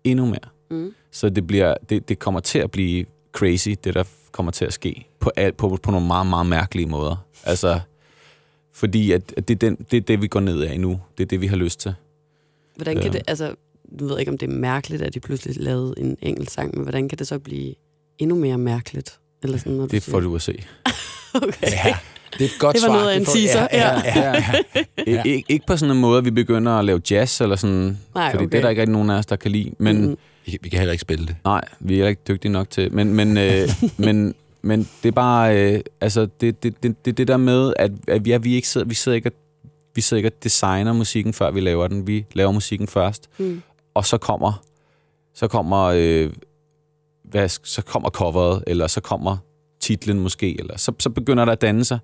[0.04, 0.50] endnu mere.
[0.72, 0.94] Mm.
[1.12, 4.74] Så det, bliver, det, det kommer til at blive crazy, det der kommer til at
[4.74, 7.26] ske, på, al, på, på nogle meget, meget mærkelige måder.
[7.44, 7.80] Altså,
[8.74, 11.00] fordi at, at det, er den, det er det, vi går ned af nu.
[11.18, 11.94] Det er det, vi har lyst til.
[12.76, 13.12] Hvordan kan Ja.
[13.12, 13.56] det, altså,
[14.00, 16.84] du ved ikke, om det er mærkeligt, at de pludselig lavede en enkelt sang, men
[16.84, 17.74] hvordan kan det så blive
[18.20, 19.20] endnu mere mærkeligt?
[19.44, 20.64] Eller sådan, når Det siger- får du at se.
[21.34, 21.48] Okay.
[21.86, 21.96] Ja,
[22.34, 22.96] det er et godt Det var svar.
[22.98, 24.44] noget af en teaser, Ja, ja, ja, ja.
[25.22, 27.98] Ik- ikke, ikke på sådan en måde, at vi begynder at lave jazz eller sådan,
[28.16, 28.52] Nej, fordi okay.
[28.52, 29.72] det er der ikke rigtig nogen af os, der kan lide.
[29.78, 30.18] Men Mm.
[30.46, 31.36] Vi, vi kan heller ikke spille det.
[31.46, 32.94] nej, vi er heller ikke dygtige nok til.
[32.94, 37.28] Men, men, øh, men, men det er bare, øh, altså, det, det, det, det, det
[37.28, 39.34] der med, at, at vi, ja, vi, ikke sidder, vi sidder ikke og,
[39.96, 42.08] vi sidder ikke og designer musikken, før vi laver den.
[42.08, 43.62] Vi laver musikken først, Mm.
[43.94, 44.64] og så kommer,
[45.34, 46.34] så kommer, øh,
[47.24, 49.38] hvad, så kommer coveret, eller så kommer
[49.80, 52.00] titlen måske, eller så, så begynder der at danne sig.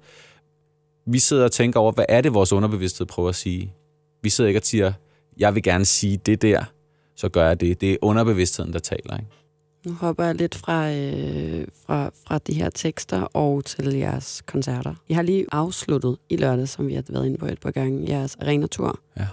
[1.05, 3.73] Vi sidder og tænker over, hvad er det, vores underbevidsthed prøver at sige?
[4.21, 4.93] Vi sidder ikke og siger,
[5.37, 6.63] jeg vil gerne sige det der,
[7.15, 7.81] så gør jeg det.
[7.81, 9.17] Det er underbevidstheden, der taler.
[9.17, 9.31] Ikke?
[9.87, 14.95] Nu hopper jeg lidt fra, øh, fra, fra de her tekster og til jeres koncerter.
[15.07, 18.09] I har lige afsluttet i lørdag, som vi har været inde på et par gange,
[18.09, 18.99] jeres arenatur.
[19.19, 19.27] Ja.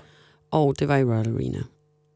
[0.51, 1.59] Og det var i Royal Arena.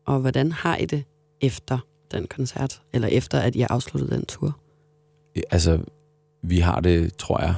[0.07, 1.05] Og hvordan har I det
[1.41, 1.79] efter
[2.13, 2.83] den koncert?
[2.93, 4.57] Eller efter, at I har afsluttet den tur?
[5.51, 5.79] Altså,
[6.43, 7.55] vi har det, tror jeg,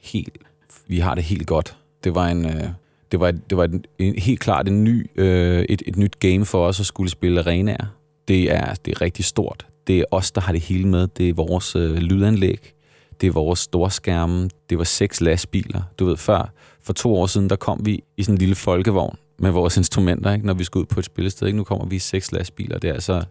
[0.00, 0.38] helt,
[0.86, 1.76] vi har det helt godt.
[2.04, 2.68] Det var en, øh,
[3.12, 6.18] det var, et- det var en, en, helt klart en ny, øh, et, et nyt
[6.18, 7.86] game for os at skulle spille arenaer.
[8.28, 9.66] Det er, det er rigtig stort.
[9.86, 11.08] Det er os, der har det hele med.
[11.08, 12.74] Det er vores øh, lydanlæg.
[13.20, 14.50] Det er vores storskærme.
[14.70, 15.82] Det var seks lastbiler.
[15.98, 19.16] Du ved, før, for to år siden, der kom vi i sådan en lille folkevogn
[19.38, 21.46] med vores instrumenter, ikke, når vi skulle ud på et spillested.
[21.46, 21.56] Ikke?
[21.56, 22.78] Nu kommer vi i seks lastbiler.
[22.78, 23.24] Det er altså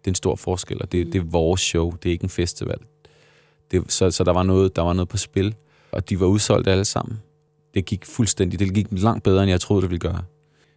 [0.00, 1.90] det er en stor forskel, og det, det er vores show.
[2.02, 2.78] Det er ikke en festival.
[3.70, 5.54] Det, så, så der var noget, der var noget på spil,
[5.92, 7.20] og de var udsolgt alle sammen.
[7.74, 10.22] Det gik fuldstændig, det gik langt bedre, end jeg troede, det ville gøre.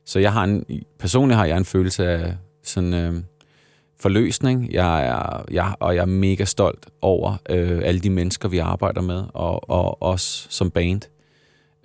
[0.05, 0.65] Så jeg har en,
[0.99, 3.13] personligt har jeg en følelse af sådan øh,
[4.03, 8.57] forløsning, jeg er, jeg, og jeg er mega stolt over øh, alle de mennesker, vi
[8.57, 11.01] arbejder med, og, og os som band.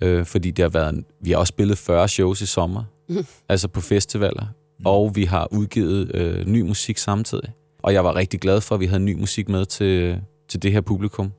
[0.01, 3.25] Øh, fordi det har været, vi har også spillet 40 shows i sommer, Mm.
[3.49, 4.45] altså på festivaler,
[4.85, 7.51] og vi har udgivet øh, ny musik samtidig.
[7.83, 10.71] Og jeg var rigtig glad for, at vi havde ny musik med til, til det
[10.71, 11.31] her publikum.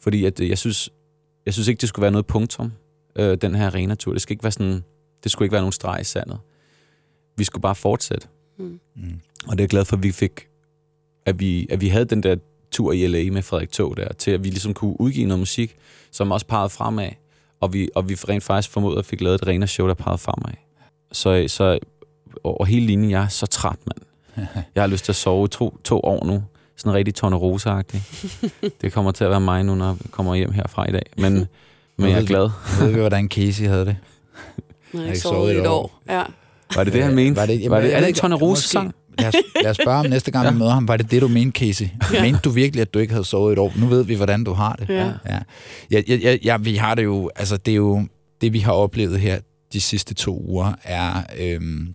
[0.00, 0.90] Fordi at, øh, jeg, synes,
[1.46, 2.72] jeg synes ikke, det skulle være noget punktum,
[3.16, 4.12] øh, den her arena-tur.
[4.12, 4.84] Det skal ikke være sådan,
[5.24, 6.38] det skulle ikke være nogen streg i sandet.
[7.36, 8.28] Vi skulle bare fortsætte.
[8.56, 8.80] Mm.
[8.94, 9.20] Mm.
[9.46, 10.46] Og det er jeg glad for, at vi fik,
[11.26, 12.36] at vi, at vi havde den der
[12.70, 15.76] tur i LA med Frederik Tog der, til at vi ligesom kunne udgive noget musik,
[16.10, 17.10] som også pegede fremad.
[17.60, 20.18] Og vi, og vi rent faktisk formåede at fik lavet et rene show, der pegede
[20.18, 20.54] fremad.
[21.12, 21.78] Så, så
[22.44, 23.98] over hele linjen, jeg er så træt, mand.
[24.74, 26.42] Jeg har lyst til at sove to, to år nu.
[26.76, 27.70] Sådan rigtig tornerose
[28.80, 31.02] Det kommer til at være mig nu, når jeg kommer hjem herfra i dag.
[31.16, 31.46] Men,
[31.96, 32.50] men jeg er glad.
[32.80, 33.96] Ved vi, hvordan Casey havde det?
[34.92, 35.82] Jeg har ikke ikke sovet i et år.
[35.82, 36.02] år.
[36.08, 36.22] Ja.
[36.74, 37.40] Var det det, han mente?
[37.40, 38.94] Var det, det, var det, er det en tornerose-sang?
[39.18, 40.88] Lad os, lad os spørge ham næste gang, vi møder ham.
[40.88, 41.88] Var det det, du mente, Casey?
[42.12, 42.22] Ja.
[42.22, 43.72] Mente du virkelig, at du ikke havde sovet et år?
[43.76, 44.88] Nu ved vi, hvordan du har det.
[44.88, 45.04] Ja.
[45.04, 45.38] Ja,
[45.90, 48.06] ja, ja, ja, ja vi har det jo, altså det er jo,
[48.40, 49.38] det vi har oplevet her
[49.72, 51.94] de sidste to uger, er, øhm,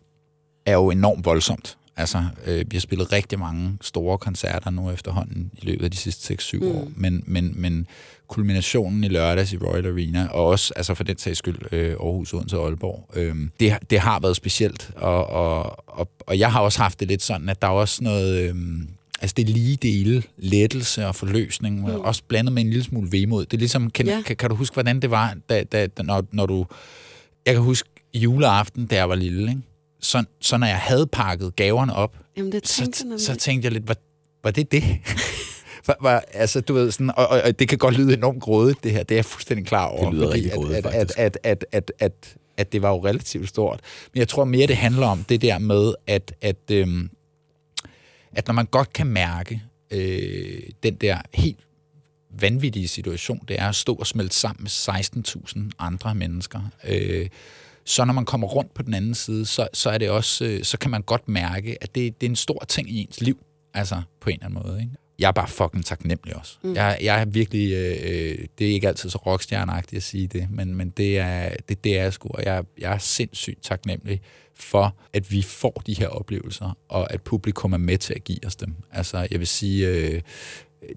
[0.65, 1.77] er jo enormt voldsomt.
[1.99, 5.97] Altså, øh, vi har spillet rigtig mange store koncerter nu efterhånden i løbet af de
[5.97, 6.67] sidste 6-7 mm.
[6.67, 7.87] år, men, men, men
[8.27, 12.33] kulminationen i lørdags i Royal Arena, og også altså for den sags skyld øh, Aarhus,
[12.33, 16.61] Odense og Aalborg, øh, det, det har været specielt, og, og, og, og jeg har
[16.61, 18.49] også haft det lidt sådan, at der er også noget...
[18.49, 18.55] Øh,
[19.21, 21.85] Altså det er lige dele, lettelse og forløsning, mm.
[21.85, 23.45] også blandet med en lille smule vemod.
[23.45, 24.21] Det er ligesom, kan, ja.
[24.25, 26.65] kan, kan du huske, hvordan det var, da, da, når, når du...
[27.45, 29.61] Jeg kan huske juleaften, da jeg var lille, ikke?
[30.01, 33.65] Så, så når jeg havde pakket gaverne op, Jamen, det så, tænkte jeg så tænkte
[33.65, 33.95] jeg lidt, var,
[34.43, 34.83] var det det?
[35.87, 38.83] var, var, altså, du ved, sådan, og, og, og det kan godt lyde enormt grådigt,
[38.83, 39.03] det her.
[39.03, 40.05] Det er jeg fuldstændig klar over.
[40.05, 41.19] Det lyder fordi rigtig grådigt, at, at, faktisk.
[41.19, 43.79] at, at, at, at, at, at det var jo relativt stort.
[44.13, 47.09] Men jeg tror mere, det handler om det der med, at, at, øhm,
[48.31, 51.59] at når man godt kan mærke øh, den der helt
[52.29, 56.59] vanvittige situation, det er at stå og smelte sammen med 16.000 andre mennesker.
[56.87, 57.27] Øh,
[57.85, 60.63] så når man kommer rundt på den anden side, så, så er det også, øh,
[60.63, 63.37] så kan man godt mærke, at det, det er en stor ting i ens liv,
[63.73, 64.79] altså på en eller anden måde.
[64.81, 64.91] Ikke?
[65.19, 66.57] Jeg er bare fucking taknemmelig også.
[66.63, 66.75] Mm.
[66.75, 70.75] Jeg, jeg er virkelig, øh, det er ikke altid så rockstjerneagtigt at sige det, men,
[70.75, 74.21] men det, er, det, det er jeg sgu, og jeg, jeg er sindssygt taknemmelig
[74.55, 78.45] for, at vi får de her oplevelser, og at publikum er med til at give
[78.45, 78.75] os dem.
[78.91, 80.21] Altså, jeg vil sige, øh,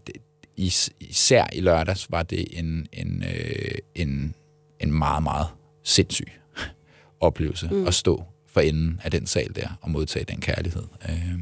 [0.06, 0.16] det,
[0.56, 4.34] is, især i lørdags var det en, en, øh, en,
[4.80, 5.46] en meget, meget
[5.84, 6.28] sindssyg
[7.22, 7.86] oplevelse mm.
[7.86, 10.82] at stå for enden af den sal der og modtage den kærlighed.
[11.08, 11.38] Øh,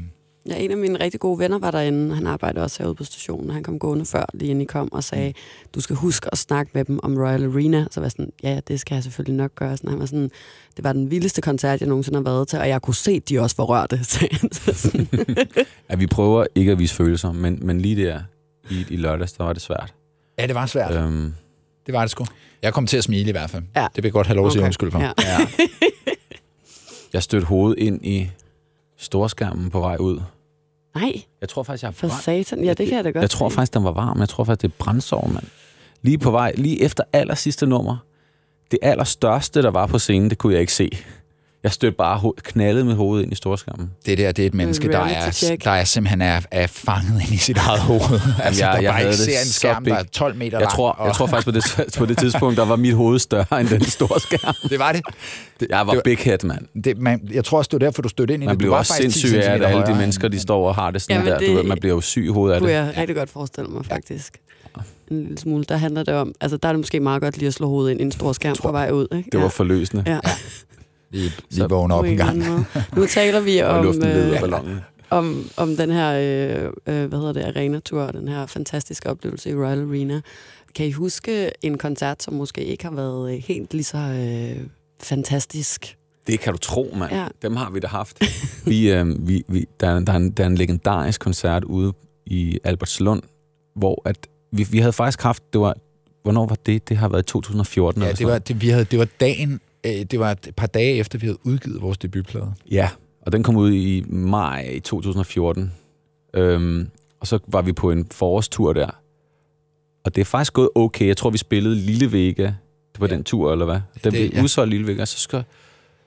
[0.49, 2.15] Ja, en af mine rigtig gode venner var derinde.
[2.15, 3.49] Han arbejder også herude på stationen.
[3.49, 5.33] Han kom gående før, lige inden I kom, og sagde,
[5.75, 7.85] du skal huske at snakke med dem om Royal Arena.
[7.91, 9.77] Så var jeg sådan, ja, det skal jeg selvfølgelig nok gøre.
[9.77, 10.31] Sådan, han var sådan,
[10.77, 13.29] det var den vildeste koncert, jeg nogensinde har været til, og jeg kunne se, at
[13.29, 14.03] de også var rørte.
[14.51, 15.07] Så sådan,
[15.89, 18.19] At vi prøver ikke at vise følelser, men, men lige der
[18.69, 19.93] i, i lørdags, der var det svært.
[20.39, 20.95] ja, det var svært.
[20.95, 21.03] Øh.
[21.03, 21.33] Øhm,
[21.85, 22.25] Det var det sgu.
[22.61, 23.63] Jeg kom til at smile i hvert fald.
[23.75, 23.81] Ja.
[23.95, 24.67] Det vil jeg godt have lov at sige Okay.
[24.67, 24.99] undskyld for.
[24.99, 25.11] Ja.
[25.17, 25.37] Ja.
[27.13, 28.29] jeg stødte hovedet ind i
[28.97, 30.21] storskærmen på vej ud.
[30.95, 32.23] Nej, Jeg tror faktisk, jeg har for brændt.
[32.23, 32.63] satan.
[32.63, 33.55] Ja, det kan jeg da godt Jeg tror se.
[33.55, 34.19] faktisk, den var varm.
[34.19, 35.45] Jeg tror faktisk, det er brændsår, mand.
[36.01, 37.97] Lige på vej, lige efter aller sidste nummer.
[38.71, 40.89] Det allerstørste, der var på scenen, det kunne jeg ikke se.
[41.63, 43.91] Jeg stødte bare ho- knaldet med hovedet ind i storskærmen.
[44.05, 47.31] Det der, det er et menneske, der er, der er simpelthen er, er fanget ind
[47.33, 48.01] i sit eget hoved.
[48.43, 50.11] altså, jeg- der jeg bare ikke det ser en skærm, der er big.
[50.11, 50.71] 12 meter Jeg lang.
[50.71, 53.61] tror, og- jeg tror faktisk, på det, på det tidspunkt, der var mit hoved større
[53.61, 54.55] end den store skærm.
[54.69, 55.01] Det var det.
[55.59, 56.83] det Jeg var det, big head, mand.
[56.83, 58.55] det, man, jeg tror også, det var derfor, du stødte ind i Man det.
[58.55, 60.75] Du bliver var også faktisk 10 sindssyg af, at alle de mennesker, de står og
[60.75, 61.39] har det sådan Jamen, der.
[61.39, 62.75] Du det- ved, man bliver jo syg i hovedet af kunne det.
[62.75, 64.37] jeg rigtig godt forestille mig, faktisk.
[65.11, 65.63] En lille smule.
[65.63, 67.91] Der handler det om, altså der er det måske meget godt lige at slå hovedet
[67.91, 69.07] ind i en stor skærm på vej ud.
[69.15, 69.29] Ikke?
[69.31, 69.49] Det var ja.
[69.49, 70.03] forløsende.
[70.07, 70.19] Ja.
[71.11, 72.43] Lige, Så- lige vågne op en gang.
[72.95, 78.01] Nu taler vi om, øh, om, om den her, øh, øh, hvad hedder det, arena-tur,
[78.01, 80.21] og den her fantastiske oplevelse i Royal Arena.
[80.75, 84.63] Kan I huske en koncert, som måske ikke har været øh, helt lige så øh,
[85.03, 85.97] fantastisk?
[86.27, 87.11] Det kan du tro, mand.
[87.13, 87.27] Ja.
[87.41, 88.21] Dem har vi da haft.
[88.65, 91.93] vi, øh, vi, vi, der, er, der, er en, der er en legendarisk koncert ude
[92.25, 93.21] i Albertslund,
[93.75, 94.17] hvor at
[94.51, 95.75] vi, vi havde faktisk haft, det var,
[96.23, 96.89] hvornår var det?
[96.89, 99.59] Det har været i 2014 Ja, eller det var, det, vi havde, det var dagen,
[99.85, 102.53] øh, det var et par dage efter, vi havde udgivet vores debutplade.
[102.71, 102.89] Ja,
[103.21, 105.71] og den kom ud i maj i 2014.
[106.33, 108.89] Øhm, og så var vi på en forårstur der.
[110.03, 111.07] Og det er faktisk gået okay.
[111.07, 112.51] Jeg tror, vi spillede Lille Vega
[112.93, 113.13] på Ja.
[113.15, 113.75] den tur, eller hvad?
[113.75, 114.43] Den Det- blev ja.
[114.43, 115.05] udsolgt Lille Vega.
[115.05, 115.43] Så, skal,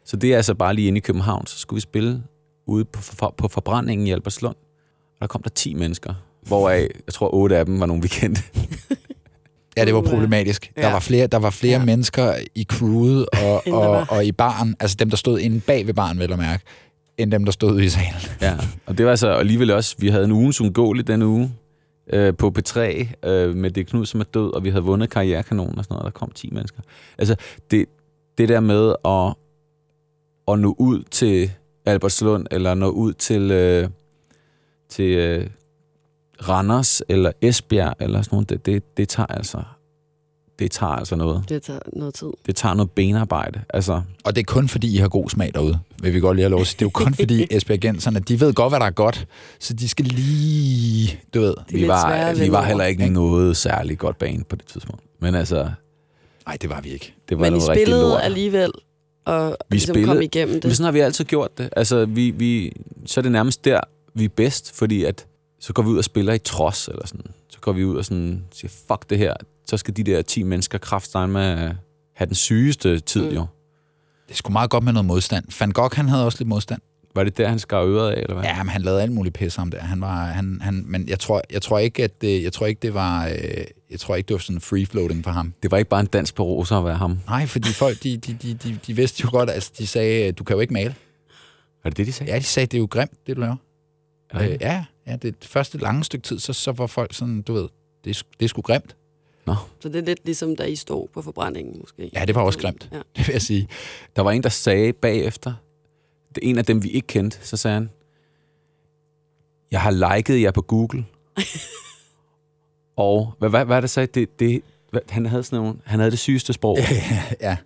[0.05, 1.47] så det er altså bare lige inde i København.
[1.47, 2.23] Så skulle vi spille
[2.67, 4.57] ude på, for, på forbrændingen i Albertslund.
[5.15, 6.15] Og der kom der 10 mennesker.
[6.47, 8.43] Hvoraf, jeg tror, otte af dem var nogen, vi kendte.
[9.77, 10.73] Ja, det var problematisk.
[10.77, 10.83] Ja.
[10.83, 11.85] Der var flere, der var flere Ja.
[11.85, 15.95] mennesker i crewet og, og, og i baren, altså dem, der stod inde bag ved
[15.95, 16.65] baren, vel at mærke,
[17.19, 18.21] end dem, der stod ude i salen.
[18.41, 18.55] Ja,
[18.87, 21.53] og det var altså alligevel også, vi havde en ugens ungåeligt den uge
[22.13, 22.81] øh, på P3
[23.29, 26.05] øh, med Det Knud, som er død, og vi havde vundet Karrierekanonen og sådan noget,
[26.07, 26.81] og der kom 10 mennesker.
[27.19, 27.37] Altså,
[27.71, 27.87] det,
[28.39, 29.35] det der med at,
[30.55, 31.51] at nå ud til
[31.87, 33.89] Albertslund, eller nå ud til, øh,
[34.91, 35.47] til øh,
[36.49, 39.63] Randers, eller Esbjerg, eller sådan noget, det, det, det tager altså
[40.59, 41.45] det tager altså noget.
[41.49, 42.27] Det tager noget tid.
[42.47, 43.61] Det tager noget benarbejde.
[43.75, 46.43] Altså, Og det er kun fordi, I har god smag derude, vil vi godt lige
[46.45, 46.77] have lov at sige.
[46.79, 49.27] Det er jo kun fordi Esbjergenserne, de ved godt, hvad der er godt,
[49.61, 51.55] så de skal lige, du ved.
[51.71, 55.03] Det vi var, vi var heller ikke noget særligt godt bane på det tidspunkt.
[55.21, 55.71] Men altså,
[56.47, 57.15] Nej, det var vi ikke.
[57.29, 58.21] det var Men I spillede lort.
[58.23, 58.73] alligevel,
[59.25, 60.77] og Vi ligesom spillede- kom igennem Men det.
[60.77, 61.69] sådan har vi altid gjort det.
[61.77, 62.73] Altså, vi, vi,
[63.07, 63.81] så er det nærmest der,
[64.15, 65.27] vi er bedst, fordi at
[65.65, 67.27] så går vi ud og spiller i trods, eller sådan.
[67.49, 69.35] Så går vi ud og sådan siger, fuck det her.
[69.67, 71.75] Så skal de der 10 mennesker kraftstegne med
[72.17, 73.35] have den sygeste tid, Mm.
[73.35, 73.47] jo.
[74.29, 75.45] Det skulle meget godt med noget modstand.
[75.61, 76.81] Van Gogh, han havde også lidt modstand.
[77.15, 78.45] Var det der, han skar øret af, eller hvad?
[78.45, 79.81] Ja, men han lavede alt muligt pis om det.
[79.81, 82.79] Han var, han, han, men jeg tror, jeg tror ikke, at det, jeg tror ikke,
[82.83, 83.35] det var, øh,
[83.91, 85.53] jeg tror ikke, det var sådan free floating for ham.
[85.63, 87.19] Det var ikke bare en dans på roser at være ham.
[87.29, 90.45] Nej, fordi folk, de, de, de, de, de vidste jo godt, altså de sagde, du
[90.45, 90.95] kan jo ikke male.
[91.85, 92.33] Er det det, de sagde?
[92.33, 93.57] Ja, de sagde, det er jo grimt, det du laver.
[94.31, 97.53] Er Øh, ja, ja, det første lange stykke tid, så, så var folk sådan, du
[97.53, 97.69] ved,
[98.05, 98.97] det er, sgu- det er sgu grimt.
[99.81, 102.11] Så det er lidt ligesom, da I stod på forbrændingen, måske.
[102.15, 102.97] Ja, det var også grimt, Ja.
[103.17, 103.69] det vil jeg sige.
[104.17, 105.53] Der var en, der sagde bagefter,
[106.35, 107.91] det er en af dem, vi ikke kendte, så sagde han,
[109.71, 111.05] jeg har liket jer på Google.
[112.97, 114.07] og hvad, hvad, hvad er det sagde?
[114.07, 116.79] Det, det, hvad, han, havde sådan nogle, han havde det sygeste sprog.
[117.41, 117.57] ja.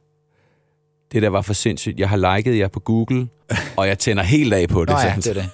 [1.13, 1.99] Det der var for sindssygt.
[1.99, 3.29] Jeg har liket jer på Google,
[3.77, 4.89] og jeg tænder helt af på det.
[4.95, 5.51] Nå ja, det er det.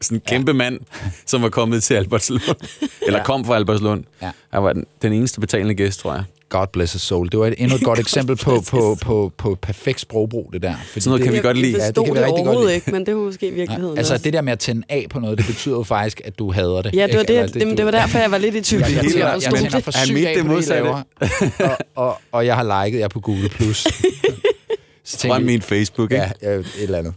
[0.00, 0.80] Sådan en kæmpe mand,
[1.26, 2.42] som var kommet til Albertslund.
[3.06, 4.04] Eller kom fra Albertslund.
[4.22, 4.30] Ja.
[4.52, 6.24] Han var den, den eneste betalende gæst, tror jeg.
[6.48, 7.28] God bless his soul.
[7.32, 10.74] Det var et, endnu et godt eksempel på, på, på, på perfekt sprogbrug, det der.
[10.86, 11.72] Fordi Sådan noget kan vi Jeg- godt lide.
[11.72, 12.74] Jeg Ja, det kan det, vi rigtig godt overhovedet lide.
[12.74, 13.94] ikke, men det var måske virkeligheden.
[13.94, 14.24] Nej, altså også.
[14.24, 16.82] det der med at tænde af på noget, det betyder jo faktisk, at du hader
[16.82, 16.94] det.
[16.94, 17.20] Ja, det var?
[17.28, 18.82] Eller det, det, det var derfor, jeg var lidt i tvivl.
[18.82, 19.84] Jeg, jeg, tænder, jeg forstod tænder det.
[19.84, 20.88] for syg af det det, modsatte.
[20.88, 23.48] og, og, og jeg har liket jer på Google+.
[23.48, 23.86] Plus.
[25.22, 26.24] Det vi- min Facebook, ikke?
[26.42, 27.14] Ja, ja, et eller andet.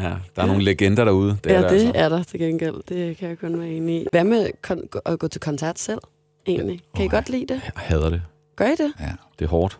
[0.00, 1.38] Ja, der er nogle legender derude.
[1.44, 1.92] Det er Ja, der det altså.
[1.94, 2.74] er der til gengæld.
[2.88, 4.06] Det kan jeg kun være enig i.
[4.12, 5.98] Hvad med kon- at gå til koncert selv,
[6.46, 6.80] egentlig?
[6.94, 7.60] Kan I Åh, godt lide det?
[7.64, 8.22] Jeg hader det.
[8.56, 8.92] Gør I det?
[9.00, 9.78] Ja, Det er hårdt.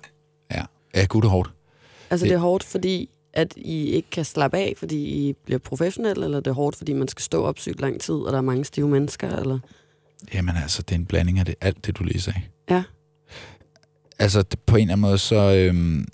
[0.54, 0.62] ja.
[0.94, 1.50] Ja, gud, det er hårdt.
[2.10, 4.96] Altså, Det- det er hårdt, fordi at I ikke kan slappe af, fordi
[5.28, 8.14] I bliver professionelle, eller det er hårdt, fordi man skal stå op sygt lang tid,
[8.14, 9.58] og der er mange stive mennesker, eller?
[10.34, 12.40] Jamen altså, det er en blanding af det, alt det, du lige sagde.
[12.70, 12.82] Ja.
[14.18, 15.54] Altså, det- på en eller anden måde, så...
[15.54, 16.06] Øhm,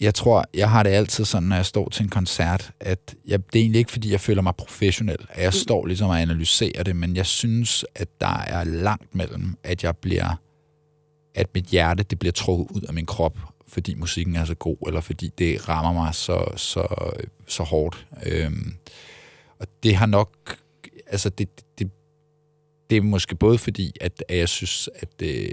[0.00, 3.52] jeg tror, jeg har det altid sådan, når jeg står til en koncert, at jeg,
[3.52, 6.82] det er egentlig ikke, fordi jeg føler mig professionel, at jeg står ligesom og analyserer
[6.82, 10.40] det, men jeg synes, at der er langt mellem, at jeg bliver,
[11.34, 13.38] at mit hjerte, det bliver trukket ud af min krop,
[13.68, 17.12] fordi musikken er så god, eller fordi det rammer mig så, så,
[17.46, 18.06] så hårdt.
[18.26, 18.74] Øhm,
[19.58, 20.56] og det har nok,
[21.06, 21.90] altså det, det,
[22.90, 25.48] det er måske både fordi, at, at jeg synes, at, øh,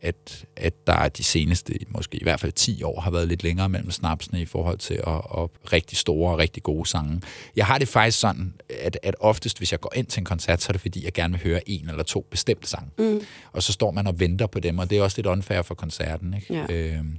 [0.00, 3.42] at, at der er de seneste, måske i hvert fald 10 år, har været lidt
[3.42, 7.20] længere mellem snapsene i forhold til at, at rigtig store og rigtig gode sange.
[7.56, 10.62] Jeg har det faktisk sådan, at, at oftest, hvis jeg går ind til en koncert,
[10.62, 12.90] så er det fordi, jeg gerne vil høre en eller to bestemte sange.
[12.98, 13.20] Mm.
[13.52, 15.74] Og så står man og venter på dem, og det er også lidt unfair for
[15.74, 16.34] koncerten.
[16.34, 16.54] Ikke?
[16.54, 16.66] Ja.
[16.70, 17.18] Øhm,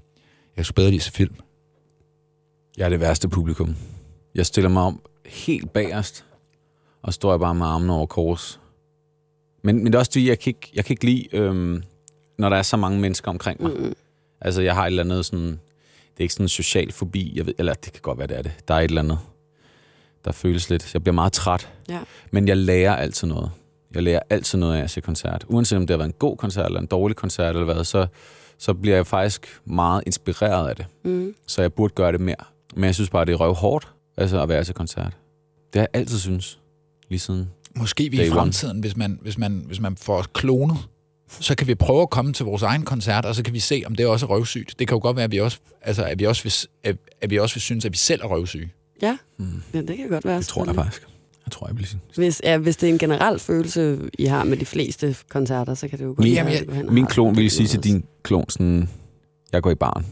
[0.57, 1.35] jeg skulle bedre lide at se film.
[2.77, 3.75] Jeg er det værste publikum.
[4.35, 6.25] Jeg stiller mig om helt bagerst,
[7.01, 8.59] og står jeg bare med armene over kors.
[9.63, 11.83] Men, men det er også fordi, jeg kan ikke, jeg kan ikke lide, øhm,
[12.37, 13.71] når der er så mange mennesker omkring mig.
[13.79, 13.93] Mm.
[14.41, 15.47] Altså, jeg har et eller andet sådan...
[15.49, 18.37] Det er ikke sådan en social fobi, jeg ved, eller det kan godt være, det
[18.37, 18.51] er det.
[18.67, 19.19] Der er et eller andet,
[20.25, 20.93] der føles lidt...
[20.93, 21.69] Jeg bliver meget træt.
[21.89, 21.99] Ja.
[22.31, 23.51] Men jeg lærer altid noget.
[23.95, 25.45] Jeg lærer altid noget af at se koncert.
[25.47, 28.07] Uanset om det har været en god koncert, eller en dårlig koncert, eller hvad, så,
[28.57, 30.85] så bliver jeg faktisk meget inspireret af det.
[31.03, 31.35] Mm.
[31.47, 32.35] Så jeg burde gøre det mere.
[32.75, 35.17] Men jeg synes bare, det er røvhårdt altså at være til koncert.
[35.73, 36.59] Det har jeg altid synes.
[37.09, 37.49] Lige siden.
[37.75, 38.39] Måske vi i one.
[38.39, 40.77] fremtiden, hvis man, hvis, man, hvis man får klonet,
[41.29, 43.83] så kan vi prøve at komme til vores egen koncert, og så kan vi se,
[43.85, 44.75] om det også er røvsygt.
[44.79, 46.53] Det kan jo godt være, at vi også, altså, at vi også, vil,
[46.89, 48.71] at, at vi også vil synes, at vi selv er røvsyge.
[49.01, 49.17] Ja.
[49.39, 49.45] Mm.
[49.73, 50.37] ja, det kan godt være.
[50.37, 51.07] Det tror jeg faktisk.
[51.45, 51.99] Jeg tror, jeg vil sige.
[52.15, 55.87] Hvis, ja, hvis det er en generel følelse, I har med de fleste koncerter, så
[55.87, 58.03] kan det jo godt Min- være, hen og Min har klon ville sige til din
[58.23, 58.89] klon sådan,
[59.53, 60.05] jeg går i baren.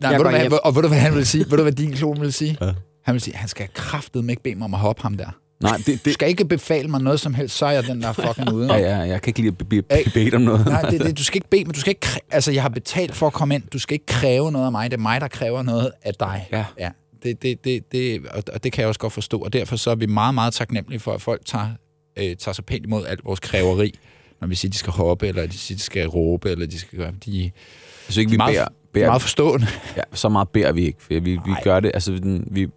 [0.00, 1.44] Nej, Jeg ved du, hvad, og ved du, hvad han vil sige?
[1.50, 2.58] ved du, hvad din klon vil sige?
[2.60, 2.72] Ja.
[3.04, 5.30] Han vil sige, han skal kraftedeme ikke bede mig om at hoppe ham der.
[5.62, 8.02] Nej, det, Du det, skal ikke befale mig noget som helst, så er jeg den
[8.02, 8.72] der fucking ude.
[8.74, 9.82] ja, ja, jeg kan ikke lide at blive
[10.14, 10.66] bedt om noget.
[10.66, 11.74] Nej, det, det, du skal ikke bede mig.
[11.74, 13.62] Du skal ikke, altså, jeg har betalt for at komme ind.
[13.72, 14.90] Du skal ikke kræve noget af mig.
[14.90, 16.48] Det er mig, der kræver noget af dig.
[16.52, 16.64] Ja.
[16.78, 16.88] ja.
[17.22, 19.38] Det, det, det, det, og det kan jeg også godt forstå.
[19.38, 21.68] Og derfor så er vi meget, meget taknemmelige for, at folk tager,
[22.16, 23.98] øh, tager sig pænt imod alt vores kræveri.
[24.40, 26.98] Når vi siger, de skal hoppe, eller de siger, de skal råbe, eller de skal
[26.98, 27.12] gøre...
[27.24, 27.50] De,
[28.06, 29.66] Hvis ikke vi meget, beder, de er beder meget forstående.
[29.96, 30.98] ja, så meget beder vi ikke.
[31.02, 32.18] For vi, vi gør det, altså
[32.50, 32.68] vi,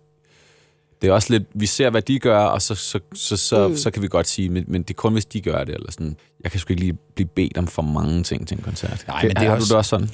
[1.06, 3.76] det er også lidt, vi ser, hvad de gør, og så, så, så, så, Mm.
[3.78, 5.92] så kan vi godt sige, men, men det er kun, hvis de gør det, eller
[5.92, 6.16] sådan.
[6.44, 9.04] Jeg kan sgu ikke lige blive bedt om for mange ting til en koncert.
[9.08, 10.10] Nej, men det er har også- du det også sådan?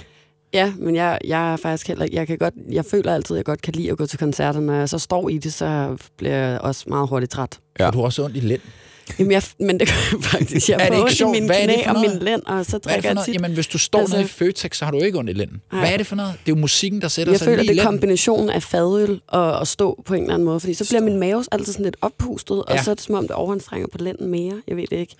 [0.54, 3.46] Ja, men jeg, jeg er faktisk heller jeg kan godt, jeg føler altid, at jeg
[3.46, 4.60] godt kan lide at gå til koncerter.
[4.60, 7.60] Når jeg så står i det, så bliver jeg også meget hurtigt træt.
[7.80, 7.88] Ja.
[7.88, 8.62] Og du også ondt i lænd.
[9.20, 10.70] Jamen, jeg, men det gør jeg faktisk.
[10.70, 11.32] Jeg Er det får ikke ondt i sjovt?
[11.32, 13.34] mine Hvad er det knæ og min lænd, og så er det for jeg tit.
[13.34, 15.62] Jamen, hvis du står Altså- nede i Føtex, så har du ikke ondt i lænden.
[15.70, 16.34] Hvad er det for noget?
[16.46, 18.64] Det er jo musikken, der sætter Jeg sig føler, lige i det er kombinationen af
[18.64, 21.06] fadøl og at stå på en eller anden måde, fordi så bliver Stå.
[21.06, 22.84] min mave altid sådan lidt oppustet, og Ja.
[22.84, 24.54] så er det som om, det overanstrænger på lænden mere.
[24.68, 25.16] Jeg ved det ikke.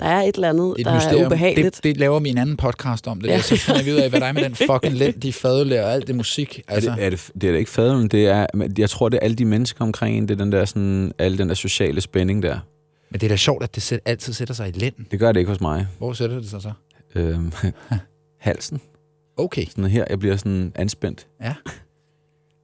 [0.00, 1.26] Der er et eller andet, Et der er mysterium.
[1.26, 1.76] ubehageligt.
[1.76, 3.20] Det, det laver vi en anden podcast om.
[3.20, 3.34] Det Ja.
[3.34, 3.40] der.
[3.40, 5.92] Så finder vi ud af, hvad der er med den fucking lænd, de fadølærer og
[5.92, 6.60] alt det musik.
[6.68, 6.90] Altså.
[6.90, 8.46] Altså, Er det, er det, det er da ikke fadelen, det er,
[8.78, 11.38] jeg tror, det er alle de mennesker omkring en, det er den der, sådan, alle
[11.38, 12.58] den der sociale spænding der.
[13.14, 15.06] Men det er da sjovt, at det sæt, altid sætter sig i lænden.
[15.10, 15.86] Det gør det ikke hos mig.
[15.98, 16.72] Hvor sætter det sig så?
[17.14, 17.52] Øhm,
[18.38, 18.80] halsen.
[19.36, 21.26] Okay, Sådan her, jeg bliver sådan anspændt.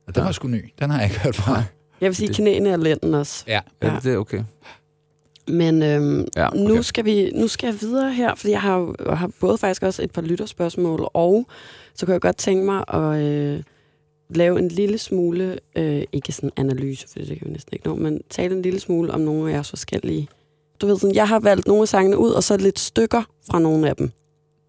[0.07, 0.73] og den var sgu ny.
[0.79, 1.63] Den har jeg ikke hørt fra.
[2.01, 3.45] Jeg vil sige Det- knæene og lænden også.
[3.47, 3.53] Ja.
[3.53, 3.61] Ja.
[3.83, 3.89] Ja.
[3.91, 4.43] Er det, det er okay?
[5.49, 6.59] Men øhm, Ja, okay.
[6.59, 9.59] nu, skal vi, nu skal jeg videre her, fordi jeg har, jo- jeg har både
[9.59, 11.47] faktisk også et par lytterspørgsmål, og
[11.95, 13.63] så kunne jeg godt tænke mig at øh,
[14.31, 17.95] lave en lille smule, øh, ikke sådan analyse, for det kan vi næsten ikke nå,
[17.95, 20.29] men tale en lille smule om nogle af jeres forskellige.
[20.81, 23.59] Du ved sådan, jeg har valgt nogle af sangene ud, og så lidt stykker fra
[23.59, 24.11] nogle af dem.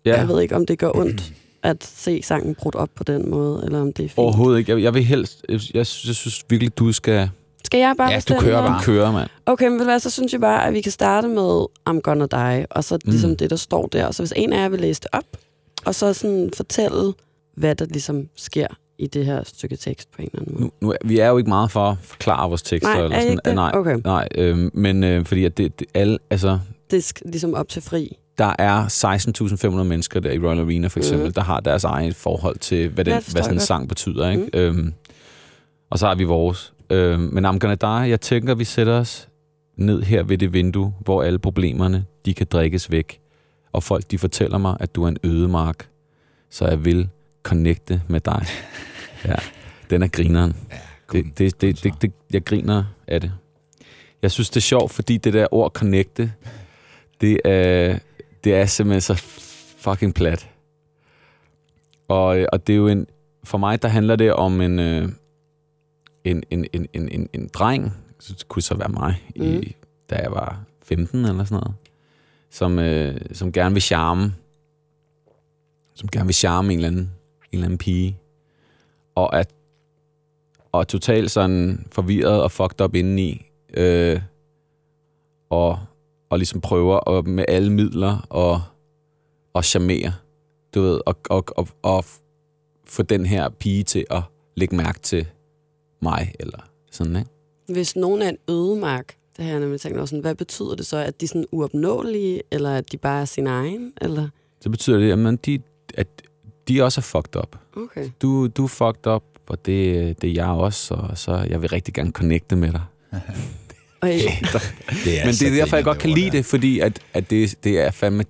[0.06, 0.18] Ja.
[0.18, 1.34] Jeg ved ikke, om det gør ondt
[1.64, 4.18] at se sangen brudt op på den måde, eller om det er fint.
[4.18, 4.72] Overhovedet ikke.
[4.72, 5.46] Jeg, jeg vil helst...
[5.50, 7.30] Jeg, jeg, synes, jeg synes virkelig, du skal
[7.66, 8.82] Skal jeg bare Ja, du kører bare.
[8.84, 9.30] køre, mand.
[9.46, 12.66] Okay, men hvad, så synes jeg bare, at vi kan starte med I'm Gonna Die,
[12.72, 13.38] og så ligesom Mm.
[13.38, 14.12] det, der står der.
[14.12, 15.24] Så hvis en af jer vil læse det op,
[15.86, 17.14] og så sådan fortælle,
[17.58, 18.68] hvad der ligesom sker
[19.02, 20.72] i det her stykke tekst på en eller anden måde.
[20.82, 22.94] Nu, nu, vi er jo ikke meget for at forklare vores tekster.
[22.94, 23.32] Nej, eller er sådan.
[23.32, 23.56] ikke det?
[23.56, 23.98] Nej, Okay.
[24.06, 26.60] nej øh, men øh, fordi at det, det, alle, altså,
[26.92, 28.18] Det er ligesom op til fri.
[28.38, 28.86] der er
[29.68, 31.34] 16.500 mennesker der i Royal Arena for eksempel, Mhm.
[31.34, 34.30] der har deres eget forhold til, hvad, den, Ja, hvad sådan en sang betyder.
[34.30, 34.44] Ikke?
[34.44, 34.60] Mm.
[34.60, 34.94] Øhm,
[35.90, 36.74] og så har vi vores.
[36.90, 39.28] Øhm, men I'm Gonna Die, jeg tænker, vi sætter os
[39.78, 43.20] ned her ved det vindue, hvor alle problemerne, de kan drikkes væk.
[43.74, 45.88] Og folk, de fortæller mig, at du er en ødemark,
[46.50, 47.10] så jeg vil
[47.44, 48.46] connecte med dig.
[49.26, 49.36] Ja,
[49.90, 50.56] den er grineren.
[51.12, 53.32] Det, det, det, det, det, jeg griner af det.
[54.22, 56.34] Jeg synes, det er sjovt, fordi det der ord connecte,
[57.22, 58.00] det er,
[58.44, 59.16] det er simpelthen så
[59.78, 60.50] fucking plat.
[62.08, 63.08] Og, og det er jo en,
[63.44, 65.10] for mig, der handler det om en, øh,
[66.24, 69.44] en, en, en, en, en, en dreng, så det kunne så være mig, mm.
[69.44, 69.76] I,
[70.10, 71.76] da jeg var 15 eller sådan noget,
[72.50, 74.34] som, øh, som gerne vil charme,
[75.94, 77.10] som gerne vil charme en eller anden, en
[77.52, 78.18] eller anden pige,
[79.16, 79.54] og at
[80.72, 84.22] og er totalt sådan forvirret og fucked up indeni, øh,
[85.50, 85.80] og,
[86.30, 88.62] og ligesom prøver at, med alle midler og,
[89.54, 90.14] og charmere,
[90.76, 92.06] du ved, og, og, og, og
[92.86, 94.22] få den her pige til at
[94.56, 95.28] lægge mærke til
[96.02, 97.30] mig, eller sådan, ikke?
[97.68, 100.86] Hvis nogen er en ødemark, det har jeg nemlig tænkt over sådan, hvad betyder det
[100.86, 100.98] så?
[100.98, 103.94] At de er sådan uopnåelige, eller at de bare er sin egen?
[104.02, 104.30] Eller?
[104.62, 105.60] Så betyder det, at, man, de,
[105.94, 106.08] at
[106.72, 107.56] de også er fucked up.
[107.78, 108.10] Okay.
[108.22, 111.70] Du, du er fucked up, og det, det er jeg også, og så jeg vil
[111.70, 112.82] rigtig gerne connecte med dig.
[114.04, 114.08] I,
[115.04, 117.56] Det er Men det er derfor, jeg godt kan lide det, fordi at, at det,
[117.64, 118.24] det er fandme...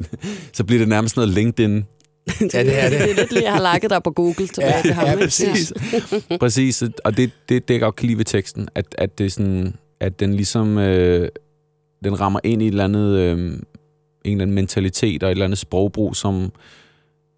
[0.52, 1.76] så bliver det nærmest noget LinkedIn.
[2.54, 3.00] Ja, det er det.
[3.00, 5.06] det er lidt lige, jeg har lagt dig på Google tilbage Ja, til ham.
[5.06, 5.72] ja, præcis.
[6.40, 9.30] Præcis, og det, det, det jeg godt kan lide ved teksten, at, at, det er
[9.30, 11.28] sådan, at den ligesom øh,
[12.04, 13.60] den rammer ind i et eller andet, øh, en
[14.24, 16.52] eller anden mentalitet og et eller andet sprogbrug, som,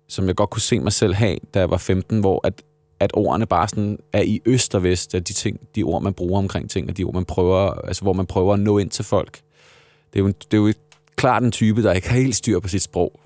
[0.08, 2.62] som jeg godt kunne se mig selv have, da jeg var 15, hvor at,
[3.00, 6.14] at ordene bare sådan er i øst og vest af de ting, de ord, man
[6.14, 8.90] bruger omkring ting, og de ord, man prøver, altså hvor man prøver at nå ind
[8.90, 9.40] til folk.
[10.12, 10.72] Det er jo, det er jo
[11.16, 13.20] klart en type, der ikke har helt styr på sit sprog.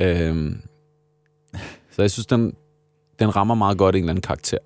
[0.00, 0.60] Øhm,
[1.92, 2.54] så jeg synes, den,
[3.18, 4.58] den rammer meget godt en eller anden karakter.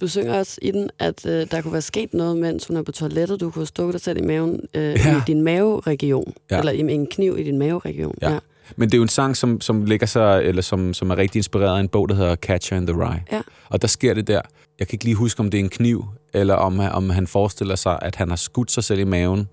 [0.00, 2.82] Du synger også i den, at øh, der kunne være sket noget, mens hun er
[2.82, 3.40] på toilettet.
[3.40, 5.16] Du kunne stukket dig selv i maven, øh, Ja.
[5.16, 6.34] i din maveregion.
[6.50, 6.58] Ja.
[6.58, 8.14] Eller i en kniv i din maveregion.
[8.22, 8.38] Ja.
[8.76, 11.38] Men det er jo en sang, som, som ligger sig, eller som, som er rigtig
[11.38, 13.22] inspireret af en bog, der hedder Catcher in the Rye.
[13.32, 13.40] Ja.
[13.68, 14.40] Og der sker det der.
[14.78, 16.04] Jeg kan ikke lige huske, om det er en kniv,
[16.34, 19.48] eller om, om han forestiller sig, at han har skudt sig selv i maven,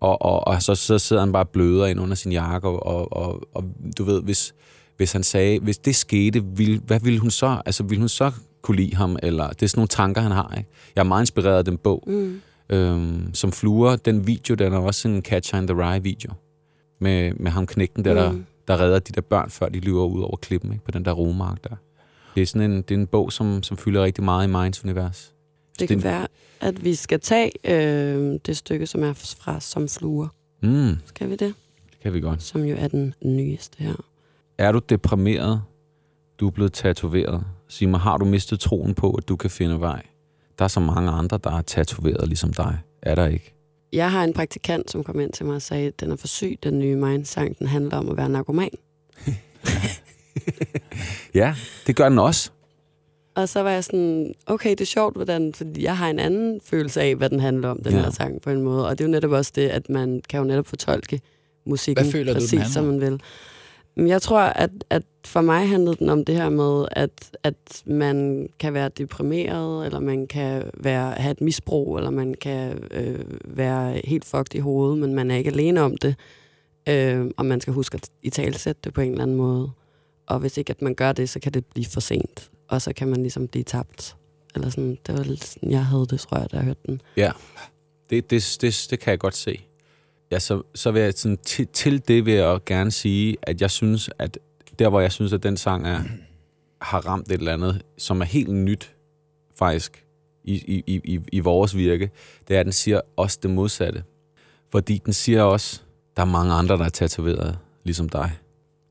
[0.00, 3.12] og, og, og så, så sidder han bare bløder ind under sin jakke, og, og,
[3.12, 3.64] og, og
[3.98, 4.54] du ved, hvis,
[4.96, 7.62] hvis han sagde, hvis det skete, vil, hvad ville hun så?
[7.66, 9.16] Altså, ville hun så kunne lide ham?
[9.22, 10.54] Eller, det er sådan nogle tanker, han har.
[10.56, 10.70] Ikke?
[10.96, 12.04] Jeg er meget inspireret af den bog.
[12.06, 12.40] Mm.
[12.70, 16.32] Øhm, som fluer, den video, den er også en Catcher in the Rye video.
[16.98, 18.46] Med, med ham knægten der, der, Mm.
[18.68, 20.84] der redder de der børn, før de løber ud over klippen ikke?
[20.84, 21.76] på den der romark der.
[22.34, 24.84] Det er sådan en, det er en bog, som, som fylder rigtig meget i Minds
[24.84, 25.32] univers.
[25.78, 26.26] Det kan være,
[26.60, 30.28] at vi skal tage øh, det stykke, som er fra Som Fluer.
[30.62, 31.54] Mm, Skal vi det?
[31.90, 32.42] det kan vi godt.
[32.42, 33.94] Som jo er den nyeste her.
[34.58, 35.62] Er du deprimeret?
[36.40, 37.44] Du er blevet tatoveret.
[37.68, 40.02] Sig mig, har du mistet troen på, at du kan finde vej?
[40.58, 42.78] Der er så mange andre, der er tatoveret ligesom dig.
[43.02, 43.54] Er der ikke?
[43.92, 46.26] Jeg har en praktikant, som kom ind til mig og sagde, at den er for
[46.26, 47.58] syg, den nye Mind-sang.
[47.58, 48.70] Den handler om at være narkoman.
[51.34, 51.54] Ja,
[51.86, 52.50] det gør den også.
[53.34, 56.60] Og så var jeg sådan, okay, det er sjovt, hvordan, fordi jeg har en anden
[56.64, 57.98] følelse af, hvad den handler om, den Ja.
[58.02, 58.86] her sang på en måde.
[58.88, 61.20] Og det er jo netop også det, at man kan jo netop fortolke
[61.66, 62.90] musikken Hvad føler du, den præcis, handler som om?
[62.94, 63.20] man vil.
[63.98, 68.48] Jeg tror, at, at for mig handlede den om det her med, at, at man
[68.58, 74.00] kan være deprimeret, eller man kan være, have et misbrug, eller man kan øh, være
[74.04, 76.14] helt fucked i hovedet, men man er ikke alene om det.
[76.88, 79.70] Øh, og man skal huske at i talsætte det på en eller anden måde.
[80.26, 82.50] Og hvis ikke at man gør det, så kan det blive for sent.
[82.68, 84.16] Og så kan man ligesom blive tabt.
[84.54, 87.00] Eller sådan, det var lidt sådan, jeg havde det, tror jeg, da jeg hørte den.
[87.16, 87.30] Ja,
[88.10, 89.67] Det, det, det, det kan jeg godt se.
[90.30, 93.70] Ja, så, så vil jeg sådan, til, til det vil jeg gerne sige, at jeg
[93.70, 94.38] synes, at
[94.78, 96.00] der hvor jeg synes, at den sang er,
[96.82, 98.94] har ramt et eller andet, som er helt nyt,
[99.58, 100.04] faktisk,
[100.44, 102.10] i, i, i, i- i vores virke,
[102.48, 104.02] det er, at den siger også det modsatte.
[104.72, 105.80] Fordi den siger også,
[106.16, 108.30] der er mange andre, der er tatoveret, ligesom dig.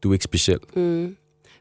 [0.03, 0.59] Du er ikke speciel.
[0.75, 1.17] Mm.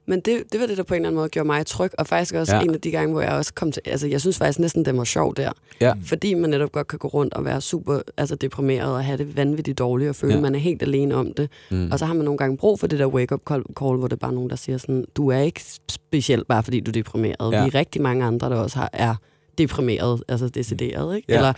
[0.08, 2.06] Men det, det var det, der på en eller anden måde gjorde mig tryg, og
[2.06, 2.62] faktisk også Ja.
[2.62, 3.82] en af de gange, hvor jeg også kom til...
[3.86, 5.52] Altså, jeg synes faktisk næsten, det var sjov der.
[5.80, 5.92] Ja.
[6.04, 9.36] Fordi man netop godt kan gå rundt og være super altså, deprimeret og have det
[9.36, 10.40] vanvittigt dårligt og føle, Ja.
[10.40, 11.50] man er helt alene om det.
[11.70, 11.88] Mm.
[11.92, 14.12] Og så har man nogle gange brug for det der wake-up call, call, hvor det
[14.16, 17.52] er bare nogen, der siger sådan, du er ikke specielt bare fordi du er deprimeret.
[17.52, 17.62] Ja.
[17.62, 19.14] Vi er rigtig mange andre, der også har, er
[19.58, 21.26] deprimeret, altså decideret, ikke?
[21.32, 21.36] Ja.
[21.36, 21.52] Eller,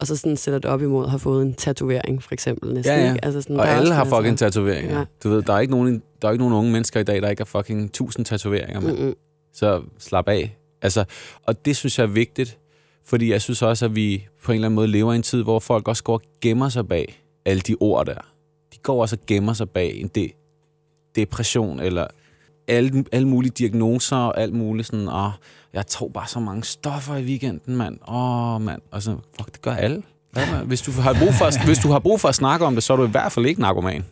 [0.00, 2.74] og så sådan sætter det op imod at have fået en tatovering, for eksempel.
[2.74, 3.12] Næsten, Ja, ja.
[3.12, 3.24] Ikke?
[3.24, 4.98] Altså sådan, Og alle har fucking tatoveringer.
[4.98, 5.04] Ja.
[5.24, 7.28] Du ved, der er, ikke nogen, der er ikke nogen unge mennesker i dag, der
[7.28, 8.80] ikke har fucking tusind tatoveringer.
[8.80, 8.98] mand.
[8.98, 9.14] Mm-mm.
[9.52, 10.56] Så slap af.
[10.82, 11.04] Altså,
[11.42, 12.58] og det synes jeg er vigtigt,
[13.06, 15.42] fordi jeg synes også, at vi på en eller anden måde lever i en tid,
[15.42, 18.14] hvor folk også går og gemmer sig bag alle de ord der.
[18.74, 20.30] De går også og gemmer sig bag en de,
[21.16, 22.06] depression, eller
[22.68, 25.30] alle, alle mulige diagnoser, og alt muligt sådan, åh,
[25.72, 27.98] jeg tog bare så mange stoffer i weekenden, mand.
[28.08, 28.82] Åh, mand.
[28.90, 30.02] Og så, fuck, det gør alle.
[30.32, 32.66] Hvad med, hvis, du har brug for, at- hvis du har brug for at snakke
[32.66, 34.04] om det, så er du i hvert fald ikke narkoman.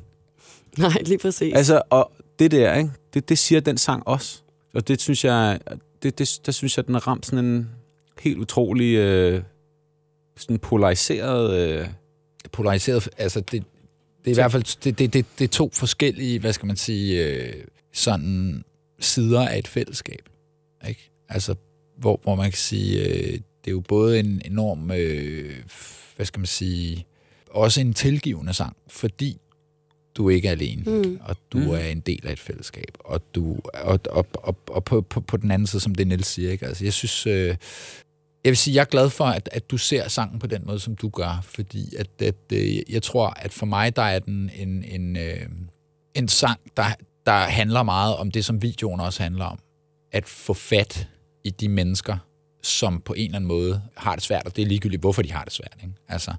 [0.79, 1.55] Nej, lige præcis.
[1.55, 2.91] Altså, og det der, ikke?
[3.15, 4.43] Det, det siger den sang også.
[4.75, 5.59] Og det synes jeg,
[6.03, 7.71] det, det, der synes jeg, den har ramt sådan en
[8.21, 9.43] helt utrolig øh,
[10.37, 11.59] sådan polariseret...
[11.81, 11.89] Øh,
[12.53, 13.53] polariseret, altså det,
[14.25, 16.77] det er i hvert fald det, det, det, det er to forskellige, hvad skal man
[16.77, 17.55] sige, øh,
[17.93, 18.65] sådan
[19.01, 20.29] sider af et fællesskab.
[20.89, 21.11] Ikke?
[21.29, 21.55] Altså,
[21.99, 25.63] hvor, hvor man kan sige, øh, det er jo både en enorm, øh,
[26.17, 27.07] hvad skal man sige,
[27.51, 29.39] også en tilgivende sang, fordi
[30.15, 31.19] du ikke er alene, Mm.
[31.25, 31.69] og du Mm.
[31.71, 35.37] er en del af et fællesskab, og du og, og, og, og på, på, på
[35.37, 36.67] den anden side, som det Niels siger, ikke?
[36.67, 37.47] Altså, jeg synes, øh,
[38.45, 40.79] jeg vil sige, jeg er glad for, at, at du ser sangen på den måde,
[40.81, 44.51] som du gør, fordi at, at øh, jeg tror, at for mig, der er den
[44.57, 45.49] en, en, øh,
[46.15, 46.85] en sang, der,
[47.27, 49.59] der handler meget om det, som videoen også handler om.
[50.13, 51.09] At få fat
[51.49, 52.17] i de mennesker,
[52.63, 55.33] som på en eller anden måde har det svært, og det er ligegyldigt, hvorfor de
[55.33, 55.77] har det svært.
[55.83, 55.95] Ikke?
[56.09, 56.33] Altså,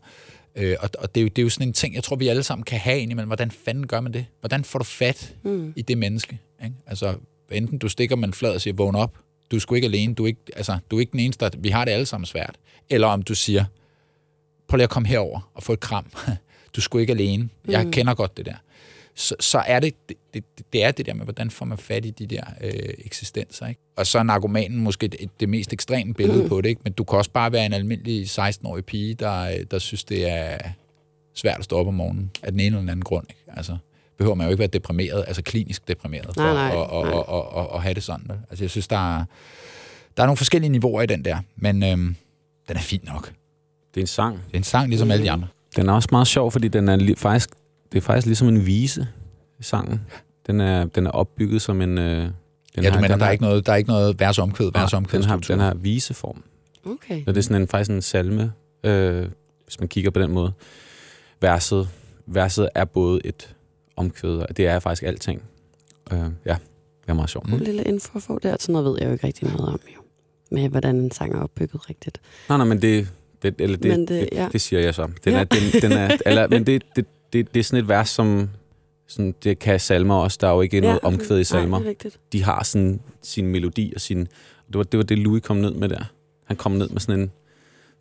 [0.56, 2.28] øh, og og det, er jo, det er jo sådan en ting, jeg tror, vi
[2.28, 3.30] alle sammen kan have indimellem.
[3.30, 4.26] Hvordan fanden gør man det?
[4.40, 5.74] Hvordan får du fat Mm.
[5.76, 6.40] i det menneske?
[6.64, 6.76] Ikke?
[6.88, 7.16] Altså,
[7.52, 9.18] enten du stikker med en flad og siger, vågn op,
[9.52, 11.58] du er sgu ikke alene, du er ikke, altså, du er ikke den eneste, der,
[11.58, 12.56] vi har det alle sammen svært.
[12.90, 13.66] Eller om du siger,
[14.68, 16.06] prøv lige at komme herover og få et kram.
[16.76, 17.50] Du er sgu ikke alene.
[17.68, 17.92] Jeg Mm.
[17.92, 18.56] kender godt det der.
[19.20, 20.44] Så, så er det, det, det,
[20.74, 22.72] det er det der med, hvordan får man fat i de der øh,
[23.06, 23.68] eksistenser.
[23.68, 23.82] Ikke?
[23.96, 26.50] Og så er narkomanen måske det, det mest ekstreme billede Mm.
[26.50, 26.70] på det.
[26.70, 26.82] Ikke?
[26.84, 30.30] Men du kan også bare være en almindelig 16-årig pige, der, øh, der synes, det
[30.30, 30.58] er
[31.36, 33.26] svært at stå op om morgenen af den ene eller den anden grund.
[33.30, 33.42] Ikke?
[33.58, 33.78] Altså,
[34.18, 37.14] behøver man jo ikke være deprimeret, altså klinisk deprimeret, for Nej, nej, at og, nej.
[37.14, 38.26] og, og, og, og have det sådan.
[38.30, 38.38] Vel?
[38.50, 39.24] Altså, jeg synes, der er,
[40.18, 42.16] der er nogle forskellige niveauer i den der, men øhm,
[42.68, 43.34] den er fin nok.
[43.94, 44.36] det er en sang.
[44.48, 45.48] Det er en sang, ligesom alle de andre.
[45.76, 47.50] Den er også meget sjov, fordi den er faktisk,
[47.92, 49.08] det er faktisk ligesom en vise,
[49.62, 50.02] sangen.
[50.48, 51.98] Den er, den er opbygget som en...
[51.98, 54.20] Øh, den ja, du har- mener, den der er ikke noget, der er ikke noget
[54.20, 55.20] vers omkvæd, vers omkvæd.
[55.20, 56.44] den har, den har viseform.
[56.86, 57.24] Okay.
[57.26, 59.28] Så det er sådan en, faktisk en salme, øh,
[59.64, 60.52] hvis man kigger på den måde.
[61.42, 61.90] Verset,
[62.26, 63.56] verset er både et
[63.96, 65.42] omkvæd, og det er faktisk alting.
[66.14, 66.56] Øh, ja,
[67.02, 67.50] det er meget sjovt.
[67.50, 69.80] En lille info at få der, sådan noget ved jeg jo ikke rigtig noget om,
[69.96, 70.02] jo.
[70.52, 72.22] Med hvordan en sang er opbygget rigtigt.
[72.50, 73.08] Nej, nej, men det,
[73.42, 74.48] det, eller det, Men det, det- det, ja.
[74.52, 75.08] det siger jeg så.
[75.26, 75.40] Den Ja.
[75.40, 78.50] er, den, den er, eller, men det, det, det, det er sådan et vers, som
[79.08, 80.38] sådan, det kan salmer også.
[80.42, 81.80] Der er jo ikke noget omkvæd i salmer.
[81.80, 81.96] Nej,
[82.32, 84.20] de har sådan sin melodi og sin...
[84.68, 86.04] Det var, det var det, Louis kom ned med der.
[86.46, 87.32] Han kom ned med sådan en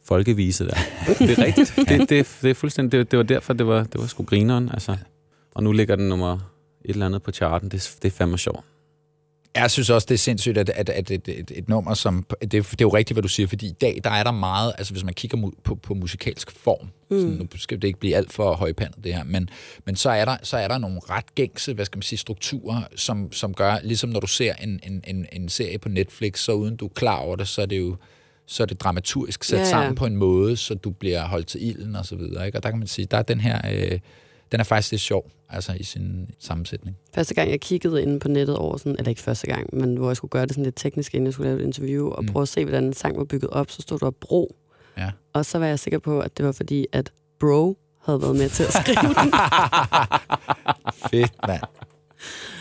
[0.05, 0.75] folkevise der.
[1.19, 1.75] Det er rigtigt.
[1.89, 2.99] Det, det, det er fuldstændig...
[2.99, 4.97] Det, det var derfor, det var, det var sgu grineren, altså.
[5.55, 6.41] Og nu ligger den nummer et
[6.85, 7.69] eller andet på charten.
[7.69, 8.65] Det, det er fandme sjovt.
[9.59, 12.27] Jeg synes også, det er sindssygt, at, at, at et, et, et nummer som...
[12.41, 14.73] Det, det er jo rigtigt, hvad du siger, fordi i dag, der er der meget...
[14.79, 17.21] Altså, hvis man kigger mu- på, på musikalsk form, mm.
[17.21, 19.49] sådan, nu skal det ikke blive alt for højpandet, det her, men,
[19.85, 22.83] men så, er der, så er der nogle ret gængse, hvad skal man sige, strukturer,
[22.97, 26.53] som, som gør, ligesom når du ser en, en, en, en serie på Netflix, så
[26.53, 27.97] uden du er klar over det, så er det jo
[28.51, 31.47] så er det dramaturgisk sat Ja, ja, sammen på en måde, så du bliver holdt
[31.47, 32.47] til ilden og så videre.
[32.47, 32.59] Ikke?
[32.59, 33.61] Og der kan man sige, der er den her...
[33.73, 33.99] Øh,
[34.53, 36.97] den er faktisk lidt sjov, altså i sin sammensætning.
[37.15, 40.09] Første gang, jeg kiggede inde på nettet over sådan, eller ikke første gang, men hvor
[40.09, 42.29] jeg skulle gøre det sådan lidt teknisk, inden jeg skulle lave et interview, og Mm.
[42.33, 44.57] prøve at se, hvordan en sang var bygget op, så stod der bro.
[44.99, 45.11] Ja.
[45.33, 48.49] Og så var jeg sikker på, at det var fordi, at bro havde været med
[48.49, 49.33] til at skrive den.
[51.11, 51.63] Fedt, mand.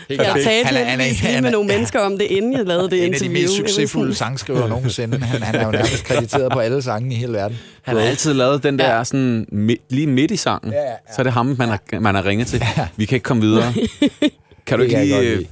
[0.08, 2.52] Jeg talte Han er- han er- lige han med er- nogle mennesker om det, inden
[2.52, 3.42] jeg lavede det en af de interview.
[3.42, 5.18] mest succesfulde sådan, sangskrivere nogensinde.
[5.18, 7.58] Han, han er jo nærmest krediteret på alle sangene i hele verden.
[7.82, 9.04] Han har altid lavet den der Ja.
[9.04, 10.72] sådan, midt, lige midt i sangen.
[10.72, 10.96] Ja, ja, ja.
[11.14, 12.64] Så er det ham, man har, man har ringet til.
[12.96, 13.72] Vi kan ikke komme videre.
[14.66, 15.20] Kan du Det ikke lige...
[15.20, 15.44] øh.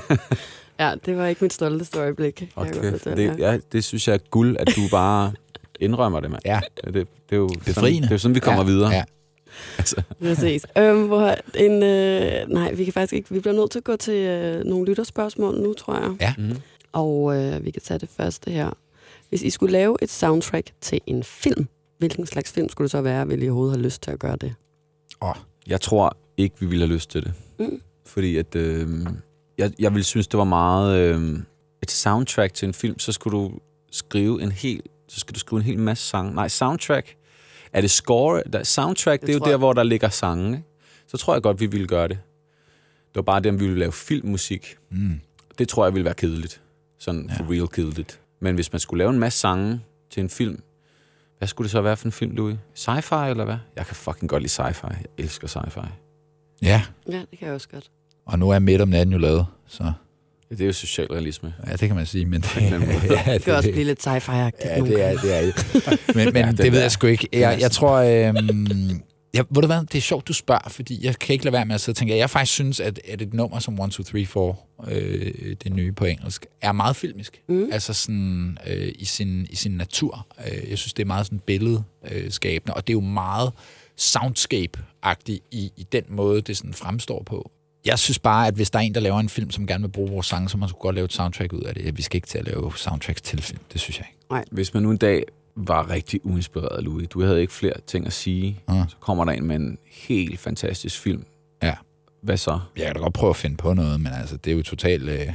[0.80, 2.48] Ja, det var ikke mit stolteste øjeblik.
[2.56, 5.32] Okay, det, ja, det synes jeg er guld, at du bare
[5.80, 6.42] indrømmer det, mand.
[6.44, 8.02] Ja, Det, det, er jo sådan, befriende.
[8.02, 8.90] det er jo sådan, vi kommer ja, videre.
[8.90, 9.02] Ja.
[9.78, 10.66] Altså, Præcis.
[10.78, 13.34] Øhm, hvor en, øh, nej, vi kan faktisk ikke.
[13.34, 16.16] Vi bliver nødt til at gå til øh, nogle lytterspørgsmål nu, tror jeg.
[16.20, 16.34] Ja.
[16.38, 16.56] mm.
[16.92, 18.70] Og øh, vi kan tage det første her.
[19.28, 23.00] Hvis I skulle lave et soundtrack til en film, hvilken slags film skulle det så
[23.00, 24.54] være, vil I overhovedet have lyst til at gøre det?
[25.66, 27.32] Jeg tror ikke, vi ville have lyst til det.
[27.58, 27.80] Mm.
[28.06, 28.56] Fordi at...
[28.56, 28.88] Øh,
[29.58, 30.98] jeg, jeg ville synes, det var meget...
[30.98, 31.38] Øh,
[31.82, 33.52] et soundtrack til en film, så skulle du
[33.92, 36.34] skrive en hel, så skal du skrive en hel masse sange.
[36.34, 37.16] Nej, soundtrack.
[37.74, 38.42] Er det score?
[38.52, 39.56] Der, soundtrack, det, det er jo der, jeg.
[39.58, 40.50] hvor der ligger sange.
[40.50, 40.68] Ikke?
[41.06, 42.18] Så tror jeg godt, vi ville gøre det.
[43.08, 44.76] Det var bare det, om vi ville lave filmmusik.
[44.90, 45.20] Mm.
[45.58, 46.60] Det tror jeg ville være kedeligt.
[46.98, 47.34] Sådan ja.
[47.36, 48.20] for real kedeligt.
[48.40, 50.62] Men hvis man skulle lave en masse sange til en film,
[51.38, 52.56] hvad skulle det så være for en film, Louis?
[52.74, 53.56] Sci-fi eller hvad?
[53.76, 54.86] Jeg kan fucking godt lide sci-fi.
[54.86, 55.86] Jeg elsker sci-fi.
[56.62, 57.90] Ja, Ja, det kan jeg også godt.
[58.26, 59.92] og nu er midt om natten jo lavet, så
[60.54, 61.54] Det er jo socialrealisme.
[61.66, 62.56] ja, det kan man sige, men det,
[63.26, 65.56] ja, Det kan også blive lidt sci-fi-agtigt Ja, nogle det er, det er det.
[66.16, 67.28] Men, men Ja, ja, den det ved jeg sgu ikke.
[67.32, 67.92] Jeg, jeg tror...
[67.92, 69.02] Øhm,
[69.34, 71.64] jeg, ved du hvad, det er sjovt, du spørger, fordi jeg kan ikke lade være
[71.66, 73.90] med at sidde og tænke, at jeg faktisk synes, at, at et nummer som 1,
[73.90, 74.54] 2, 3, 4,
[74.88, 77.40] øh, det nye på engelsk, er meget filmisk.
[77.48, 77.68] Mm.
[77.72, 80.26] Altså sådan øh, i, sin, i sin natur.
[80.46, 83.52] Øh, jeg synes, det er meget sådan billedskabende, og det er jo meget
[84.00, 87.50] soundscape-agtigt i, i den måde, det sådan fremstår på.
[87.84, 89.88] Jeg synes bare, at hvis der er en, der laver en film, som gerne vil
[89.92, 91.96] bruge vores sange, så man skulle godt lave et soundtrack ud af det.
[91.96, 94.48] Vi skal ikke til at lave soundtracks til film, det synes jeg ikke.
[94.50, 95.24] Hvis man nu en dag
[95.56, 98.84] var rigtig uinspireret, Louis, du havde ikke flere ting at sige, Ja.
[98.88, 101.24] så kommer der en med en helt fantastisk film.
[101.62, 101.74] Ja.
[102.22, 102.60] Hvad så?
[102.76, 105.08] Jeg kan da godt prøve at finde på noget, men altså, det er jo totalt...
[105.08, 105.34] Øh...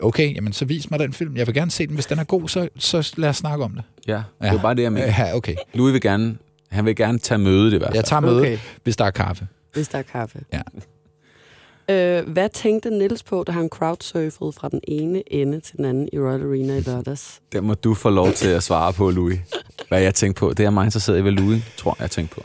[0.00, 1.36] Okay, jamen så vis mig den film.
[1.36, 1.94] Jeg vil gerne se den.
[1.94, 3.82] Hvis den er god, så, så lad os snakke om det.
[4.06, 5.06] Ja, det er bare det, jeg mener.
[5.06, 5.54] Ja, okay.
[5.74, 6.36] Louis vil gerne,
[6.70, 7.96] han vil gerne tage mødet i hvert fald.
[7.96, 8.58] Jeg tager møde, okay.
[8.84, 9.46] hvis der er kaffe.
[9.72, 10.40] hvis der er kaffe.
[10.52, 10.60] Ja.
[11.90, 16.08] Øh, hvad tænkte Nils på, da han crowdsurfede fra den ene ende til den anden
[16.12, 17.40] i Royal Arena i lørdags?
[17.52, 19.38] Det må du få lov til at svare på, Louis.
[19.88, 20.52] Hvad jeg tænkte på.
[20.52, 22.42] Det er mig interesseret i, hvad Louis tror, jeg tænkte på.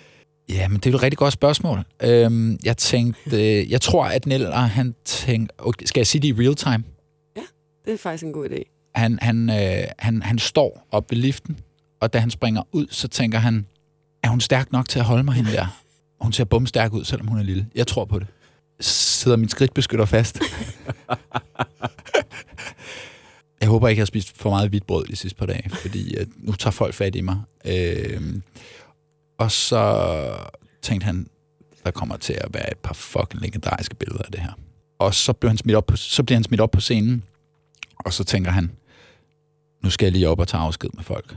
[0.50, 1.80] Ja, men det er et rigtig godt spørgsmål.
[2.04, 3.60] Øhm, jeg tænkte...
[3.60, 5.54] Øh, jeg tror, at Neller, han tænkte...
[5.58, 6.84] Okay, skal jeg sige det i real time?
[7.86, 8.92] Det er faktisk en god idé.
[8.96, 11.60] Han, han, øh, han, han står op ved liften,
[12.00, 13.66] og da han springer ud, så tænker han,
[14.24, 15.82] er hun stærk nok til at holde mig hende der?
[16.22, 17.68] Hun ser bumstærk ud, selvom hun er lille.
[17.76, 18.28] Jeg tror på det.
[18.80, 20.40] Sidder min skridtbeskytter fast?
[23.62, 26.16] jeg håber ikke, jeg har spist for meget hvidt brød de sidste par dage, fordi
[26.16, 27.42] at nu tager folk fat i mig.
[27.66, 28.42] Øh,
[29.38, 30.02] og så
[30.82, 31.28] tænkte han,
[31.84, 34.52] der kommer til at være et par fucking legendariske billeder af det her.
[35.00, 37.24] Og så bliver han smidt op på, så bliver han smidt op på scenen,
[38.06, 38.72] og så tænker han,
[39.84, 41.36] nu skal jeg lige op og tage afsked med folk.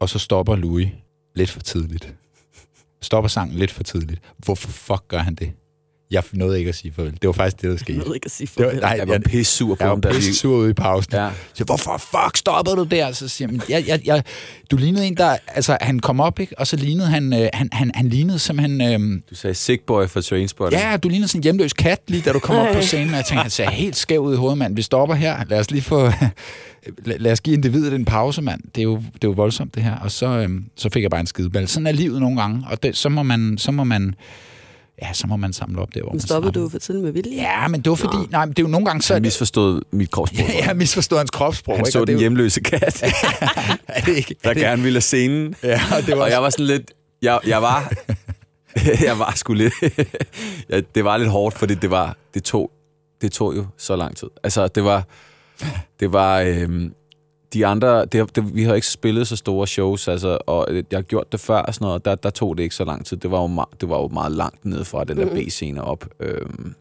[0.00, 0.88] Og så stopper Louis
[1.34, 2.14] lidt for tidligt.
[3.02, 4.20] Stopper sangen lidt for tidligt.
[4.36, 5.52] Hvorfor fuck gør han det?
[6.10, 7.12] Jeg nåede ikke at sige farvel.
[7.12, 7.98] Det var faktisk det, der skete.
[7.98, 8.80] Jeg ved ikke at sige Det var, farvel.
[8.80, 10.14] nej, Jeg var pisse sur på jeg da vi...
[10.14, 11.12] pisse sur ude i pausen.
[11.14, 11.28] Ja.
[11.54, 13.12] Så, hvorfor fuck stoppede du der?
[13.12, 14.22] Så siger jeg, jeg, jeg, jeg,
[14.70, 15.36] du lignede en, der...
[15.46, 16.58] Altså, han kom op, ikke?
[16.58, 17.32] Og så lignede han...
[17.32, 18.80] Øh, han, han, han lignede simpelthen...
[19.16, 20.82] Øh, Du sagde sick boy for Trainspotting.
[20.82, 23.08] ja, du lignede sådan en hjemløs kat, lige da du kom op på scenen.
[23.10, 24.76] Og jeg tænkte, han ser helt skæv ud i hovedet, mand.
[24.76, 25.44] Vi stopper her.
[25.48, 26.10] Lad os lige få...
[27.06, 28.60] lad, os give individet en pause, mand.
[28.74, 29.96] Det er jo, det er jo voldsomt, det her.
[29.96, 31.68] Og så, øhm, så fik jeg bare en skideball.
[31.68, 32.62] Sådan er livet nogle gange.
[32.70, 33.58] Og det, så må man...
[33.58, 34.14] Så må man
[35.02, 37.12] Ja, så må man samle op der, hvor Men man stoppede du for tidligt med
[37.12, 37.34] vilje?
[37.36, 38.16] Ja, men det var fordi...
[38.30, 39.12] Nej, men det er jo nogle gange så...
[39.12, 40.46] Han misforstod mit kropssprog.
[40.48, 41.76] Ja, jeg har misforstået hans kropssprog.
[41.76, 41.90] Han ikke?
[41.92, 43.02] så den er jo- hjemløse kat,
[43.88, 44.34] Er det ikke?
[44.44, 45.54] der er det, gerne ville have scenen.
[45.62, 46.90] Ja, og det var Og jeg var sådan lidt...
[47.22, 47.92] Jeg, jeg var...
[49.08, 49.74] jeg var sgu lidt...
[50.70, 52.16] ja, det var lidt hårdt, fordi det var...
[52.34, 52.70] Det tog,
[53.22, 54.28] det tog jo så lang tid.
[54.44, 55.04] Altså, det var...
[56.00, 56.40] Det var...
[56.40, 56.92] Øhm,
[57.54, 58.04] de andre...
[58.04, 61.40] Det, det, vi har ikke spillet så store shows, altså, og jeg har gjort det
[61.40, 63.16] før og sådan noget, der, der tog det ikke så lang tid.
[63.16, 66.04] Det var jo, meget, det var jo meget langt ned fra den der B-scene op.
[66.20, 66.74] Øhm,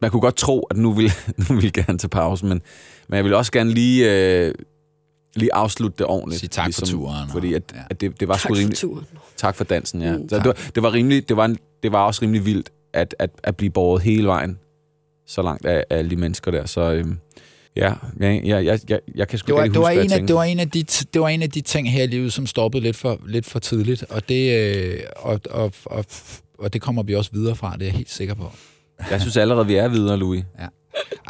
[0.00, 1.10] man kunne godt tro, at nu ville,
[1.48, 2.62] nu ville jeg gerne til pause, men,
[3.08, 4.12] men jeg vil også gerne lige,
[4.46, 4.54] øh,
[5.36, 6.40] lige afslutte det ordentligt.
[6.40, 7.80] Sige tak for turen, Fordi at, ja.
[7.90, 9.06] at det, det var Tak sgu for rimelig, turen.
[9.36, 10.12] Tak for dansen, ja.
[10.12, 12.44] Mm, Mm, så det, var, det var rimelig, det var, en, det var også rimelig
[12.46, 14.58] vildt at, at, at blive båret hele vejen
[15.26, 16.66] så langt af, af alle de mennesker der.
[16.66, 17.18] Så øhm,
[17.76, 20.10] ja, jeg, jeg, jeg, jeg, jeg kan sgu det var, ikke det, var huske, en
[20.10, 22.06] jeg af, det, var en af de, det var en af de ting her i
[22.06, 26.04] livet, som stoppede lidt for, lidt for tidligt, og det, øh, og, og, og,
[26.58, 28.50] og det kommer vi også videre fra, det er jeg helt sikker på.
[29.10, 30.44] Jeg synes allerede, vi er videre, Louis.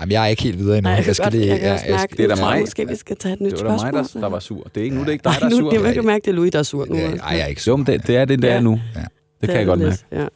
[0.01, 0.89] Jamen, jeg er ikke helt videre endnu.
[0.89, 2.41] Nej, jeg kan, skal godt, lige- jeg ja, jeg mærke, skal- det er da nu
[2.47, 2.61] jeg mig.
[2.61, 3.93] Måske vi skal tage et nyt Det var da spørgsmål.
[4.03, 4.63] mig, der, der var sur.
[4.75, 5.71] Det er ikke, nu er det ikke dig, der er nu, sur.
[5.71, 6.97] det, jeg kan mærke, det er Louis, der er sur nu.
[6.97, 7.25] Ja, altså.
[7.27, 8.55] ej, jeg er ikke Jo, men det, det er det, der Ja.
[8.55, 8.81] er nu.
[8.97, 9.01] Ja.
[9.41, 9.91] Det kan jeg godt mærke.
[10.13, 10.29] lidt,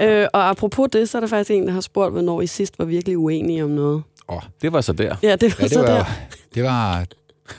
[0.00, 0.22] Ja.
[0.22, 2.78] Øh, og apropos det, så er der faktisk en, der har spurgt, hvornår I sidst
[2.78, 4.02] var virkelig uenige om noget.
[4.62, 5.16] Det var så der.
[5.22, 6.04] Ja, det var Ja, det så var, der.
[6.54, 7.06] det var,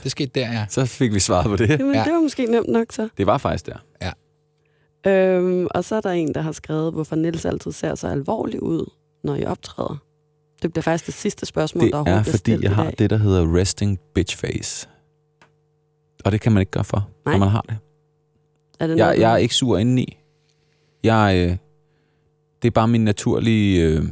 [0.04, 0.66] det skete der, ja.
[0.70, 1.70] Så fik vi svaret på det.
[1.70, 2.04] Jamen, Ja.
[2.04, 3.10] Det var måske nemt nok så.
[3.18, 3.78] Det var faktisk der.
[5.08, 8.64] Øhm, og så er der en, der har skrevet, hvorfor Niels altid ser så alvorlig
[8.64, 8.90] ud,
[9.24, 9.98] når I optræder.
[10.62, 13.10] Det bliver faktisk det sidste spørgsmål, Det der er, overhovedet bliver fordi jeg har det,
[13.10, 14.88] der hedder resting bitch face.
[16.26, 17.34] Og det kan man ikke gøre for, Nej.
[17.34, 17.78] når man har det.
[18.80, 20.18] Er det Jeg, noget, jeg er ikke sur indeni.
[21.04, 21.58] Jeg, øh,
[22.62, 24.04] det er bare min naturlige, øh,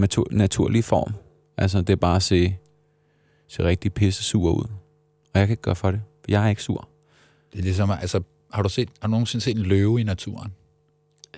[0.00, 1.12] natur, naturlige form.
[1.56, 2.56] Altså, det er bare at se,
[3.48, 4.64] se rigtig pisse sur ud.
[5.34, 6.00] Og jeg kan ikke gøre for det.
[6.24, 6.88] for Jeg er ikke sur.
[7.52, 8.20] Det er ligesom, altså,
[8.52, 10.52] har du, set, har du nogensinde set en løve i naturen?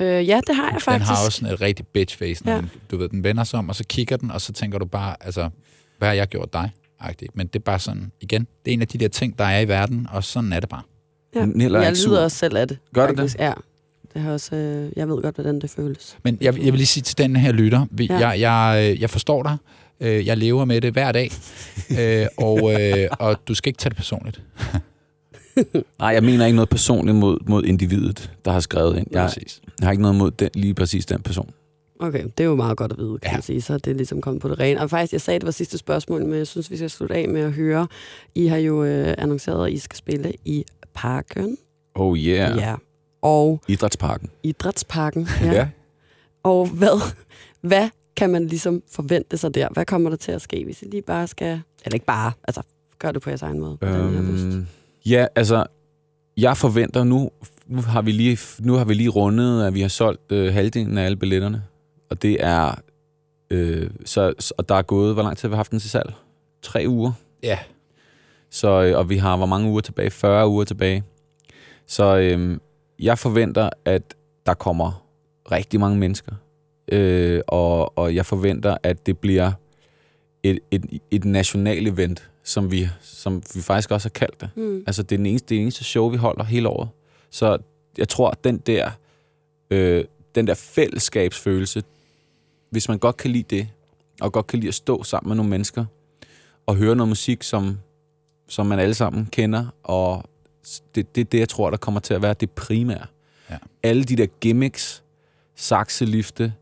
[0.00, 1.10] Øh, ja, det har jeg Den faktisk.
[1.10, 2.58] har også sådan et rigtig bitch face, når Ja.
[2.58, 4.84] den, du ved, den vender sig om, og så kigger den, og så tænker du
[4.86, 5.50] bare, altså,
[5.98, 6.70] hvad har jeg gjort dig?
[7.00, 7.36] Agtigt.
[7.36, 9.60] Men det er bare sådan, igen, det er en af de der ting, der er
[9.60, 10.82] i verden, og sådan er det bare.
[11.34, 11.46] Ja.
[11.80, 12.08] Jeg sur.
[12.10, 12.78] lider også selv af det.
[12.94, 13.38] Gør du faktisk.
[13.38, 13.52] Ja.
[14.14, 16.16] Det har også, øh, jeg ved godt, hvordan det føles.
[16.24, 18.18] Men jeg, jeg vil lige sige til den her lytter, vi, Ja.
[18.28, 19.56] jeg, jeg, øh, jeg forstår dig,
[20.02, 21.30] Øh, jeg lever med det hver dag,
[22.00, 24.42] øh, og, øh, og du skal ikke tage det personligt.
[25.98, 29.06] Nej, jeg mener ikke noget personligt mod, mod individet, der har skrevet ind.
[29.10, 29.60] Jeg, Præcis.
[29.80, 31.50] jeg har ikke noget mod den, lige præcis den person.
[32.00, 33.36] Okay, det er jo meget godt at vide, kan ja.
[33.36, 33.60] Man sige.
[33.60, 34.80] Så er det ligesom kommet på det rene.
[34.80, 37.28] Og faktisk, jeg sagde, det var sidste spørgsmål, men jeg synes, vi skal slutte af
[37.28, 37.86] med at høre.
[38.34, 41.56] I har jo øh, annonceret, at I skal spille i Parken.
[41.94, 42.56] Oh yeah.
[42.56, 42.74] ja.
[43.22, 44.30] Og Idrætsparken.
[44.42, 45.28] Idrætsparken.
[45.42, 45.68] Ja.
[46.42, 47.12] Og hvad,
[47.60, 49.68] hvad kan man ligesom forvente sig der?
[49.72, 51.60] Hvad kommer der til at ske, hvis I lige bare skal...
[51.84, 52.62] Eller ikke bare, altså
[52.98, 53.78] gør det på jeres egen måde.
[53.82, 54.66] Øhm,
[55.06, 55.64] ja, altså,
[56.36, 57.30] jeg forventer nu,
[57.66, 60.98] nu har vi lige, nu har vi lige rundet, at vi har solgt øh, halvdelen
[60.98, 61.62] af alle billetterne.
[62.10, 62.74] Og det er,
[63.50, 65.90] øh, så, så- og der er gået, hvor lang tid har vi haft den til
[65.90, 66.12] salg?
[66.62, 67.12] Tre uger.
[67.42, 67.58] Ja.
[68.50, 70.10] Så, øh, og vi har hvor mange uger tilbage?
[70.10, 71.04] 40 uger tilbage.
[71.86, 72.58] Så øh,
[73.00, 74.14] jeg forventer, at
[74.46, 75.06] der kommer
[75.52, 76.32] rigtig mange mennesker.
[76.92, 79.52] Øh, og, og jeg forventer, at det bliver
[80.42, 84.50] et, et, et national event, som vi, som vi faktisk også har kaldt det.
[84.56, 84.84] Hmm.
[84.86, 86.88] Altså, det er den eneste, det eneste show, vi holder hele året.
[87.30, 87.58] Så
[87.98, 88.90] jeg tror, at den der,
[89.70, 91.82] øh, den der fællesskabsfølelse,
[92.70, 93.68] hvis man godt kan lide det,
[94.20, 95.84] og godt kan lide at stå sammen med nogle mennesker,
[96.66, 97.78] og høre noget musik, som,
[98.48, 100.24] som man alle sammen kender, og
[100.94, 103.06] det, det er det, jeg tror, der kommer til at være det primære.
[103.50, 103.56] Ja.
[103.82, 105.02] Alle de der gimmicks,
[105.56, 106.52] sakselifte,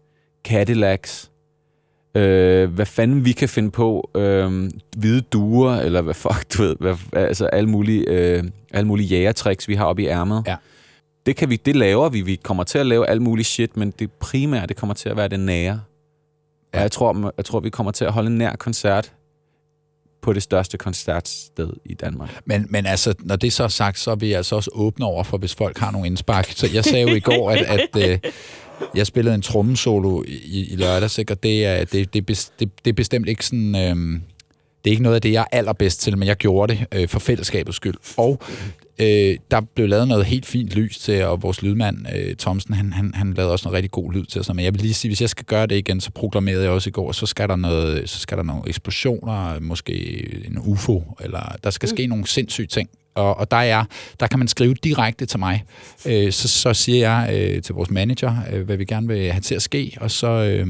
[0.45, 1.31] Cadillacs,
[2.15, 6.77] øh, hvad fanden vi kan finde på, øh, hvide duer, eller hvad fuck, du ved,
[6.81, 10.43] hvad, altså alle mulige, øh, alle mulige jægertricks, vi har oppe i ærmet.
[10.47, 10.57] Ja.
[11.27, 12.21] Det, kan vi, det laver vi.
[12.21, 15.17] Vi kommer til at lave alt muligt shit, men det primære, det kommer til at
[15.17, 15.81] være det nære.
[16.75, 16.79] Ja.
[16.79, 19.13] Og jeg tror, jeg tror, vi kommer til at holde en nær koncert
[20.23, 22.31] på det største koncertsted i Danmark.
[22.45, 25.25] Men, men altså, når det så er sagt, så er vi altså også åbne over
[25.25, 26.51] for, hvis folk har nogle indspark.
[26.51, 27.59] Så jeg sagde jo i går, at,
[27.95, 28.19] at øh,
[28.95, 31.33] jeg spillede en trommesolo i, i lørdags, ikke?
[31.33, 33.77] og det er, det, det, det, det er bestemt ikke sådan...
[33.77, 34.21] Øh,
[34.85, 37.09] det er ikke noget af det, jeg er allerbedst til, men jeg gjorde det øh,
[37.09, 37.95] for fællesskabets skyld.
[38.17, 38.41] Og
[39.01, 42.93] øh, der blev lavet noget helt fint lys til, og vores lydmand, øh, Thomsen, han,
[42.93, 44.55] han, han lavede også noget rigtig god lyd til os.
[44.55, 46.91] Men jeg vil lige sige, hvis jeg skal gøre det igen, så proklamerede jeg også
[46.91, 49.93] i går, så skal der, noget, så skal der nogle eksplosioner, måske
[50.47, 52.91] en UFO, eller der skal ske nogle sindssyge ting.
[53.15, 53.85] Og, og der, er,
[54.21, 55.65] der kan man skrive direkte til mig.
[56.07, 59.41] Øh, så, så siger jeg øh, til vores manager, øh, hvad vi gerne vil have
[59.41, 60.67] til at ske, og så øh,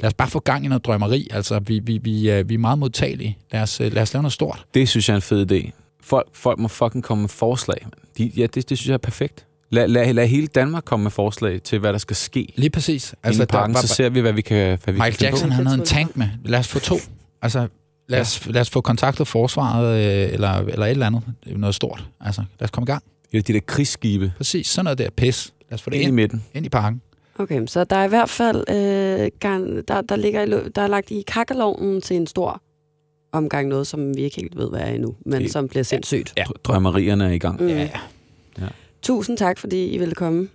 [0.00, 1.28] lad os bare få gang i noget drømmeri.
[1.30, 3.38] Altså, vi, vi, vi, er, vi er meget modtagelige.
[3.52, 4.64] Lad os, øh, lad os lave noget stort.
[4.74, 5.83] Det synes jeg er en fed idé.
[6.04, 7.86] Folk, folk må fucking komme med forslag.
[8.18, 9.46] De, ja, det, det synes jeg er perfekt.
[9.70, 12.52] Lad, lad, lad hele Danmark komme med forslag til, hvad der skal ske.
[12.56, 13.14] Lige præcis.
[13.22, 15.54] Altså, I parken, så ser vi, hvad vi kan, hvad vi Michael kan Jackson, på.
[15.54, 16.28] han havde en tank med.
[16.44, 16.96] Lad os få to.
[17.42, 17.68] Altså,
[18.08, 21.22] lad os, lad os få kontaktet forsvaret, øh, eller, eller et eller andet.
[21.44, 22.04] Det er noget stort.
[22.20, 23.02] Altså, lad os komme i gang.
[23.32, 25.52] Ja, de der krigsskibe Præcis, sådan noget der pis.
[25.70, 26.44] Lad os få det ind i ind, midten.
[26.54, 27.00] ind i parken.
[27.38, 30.86] Okay, så der er i hvert fald øh, gang, der, der, ligger i, der er
[30.86, 32.62] lagt i kakkelovnen til en stor
[33.34, 36.32] omgang noget, som vi ikke helt ved, hvad er endnu, men Det- som bliver sindssygt.
[36.36, 36.44] Ja.
[36.64, 37.60] Drømmerierne er i gang.
[37.62, 37.68] Mm.
[37.68, 37.88] Ja.
[39.02, 40.48] Tusind tak, fordi I ville komme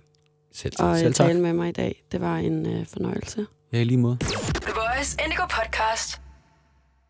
[0.54, 1.26] Selv, og selv øh, tak.
[1.26, 2.02] tale med mig i dag.
[2.12, 3.46] Det var en øh, fornøjelse.
[3.72, 4.16] Ja, i lige måde.
[4.20, 6.19] The Voice Indigo Podcast.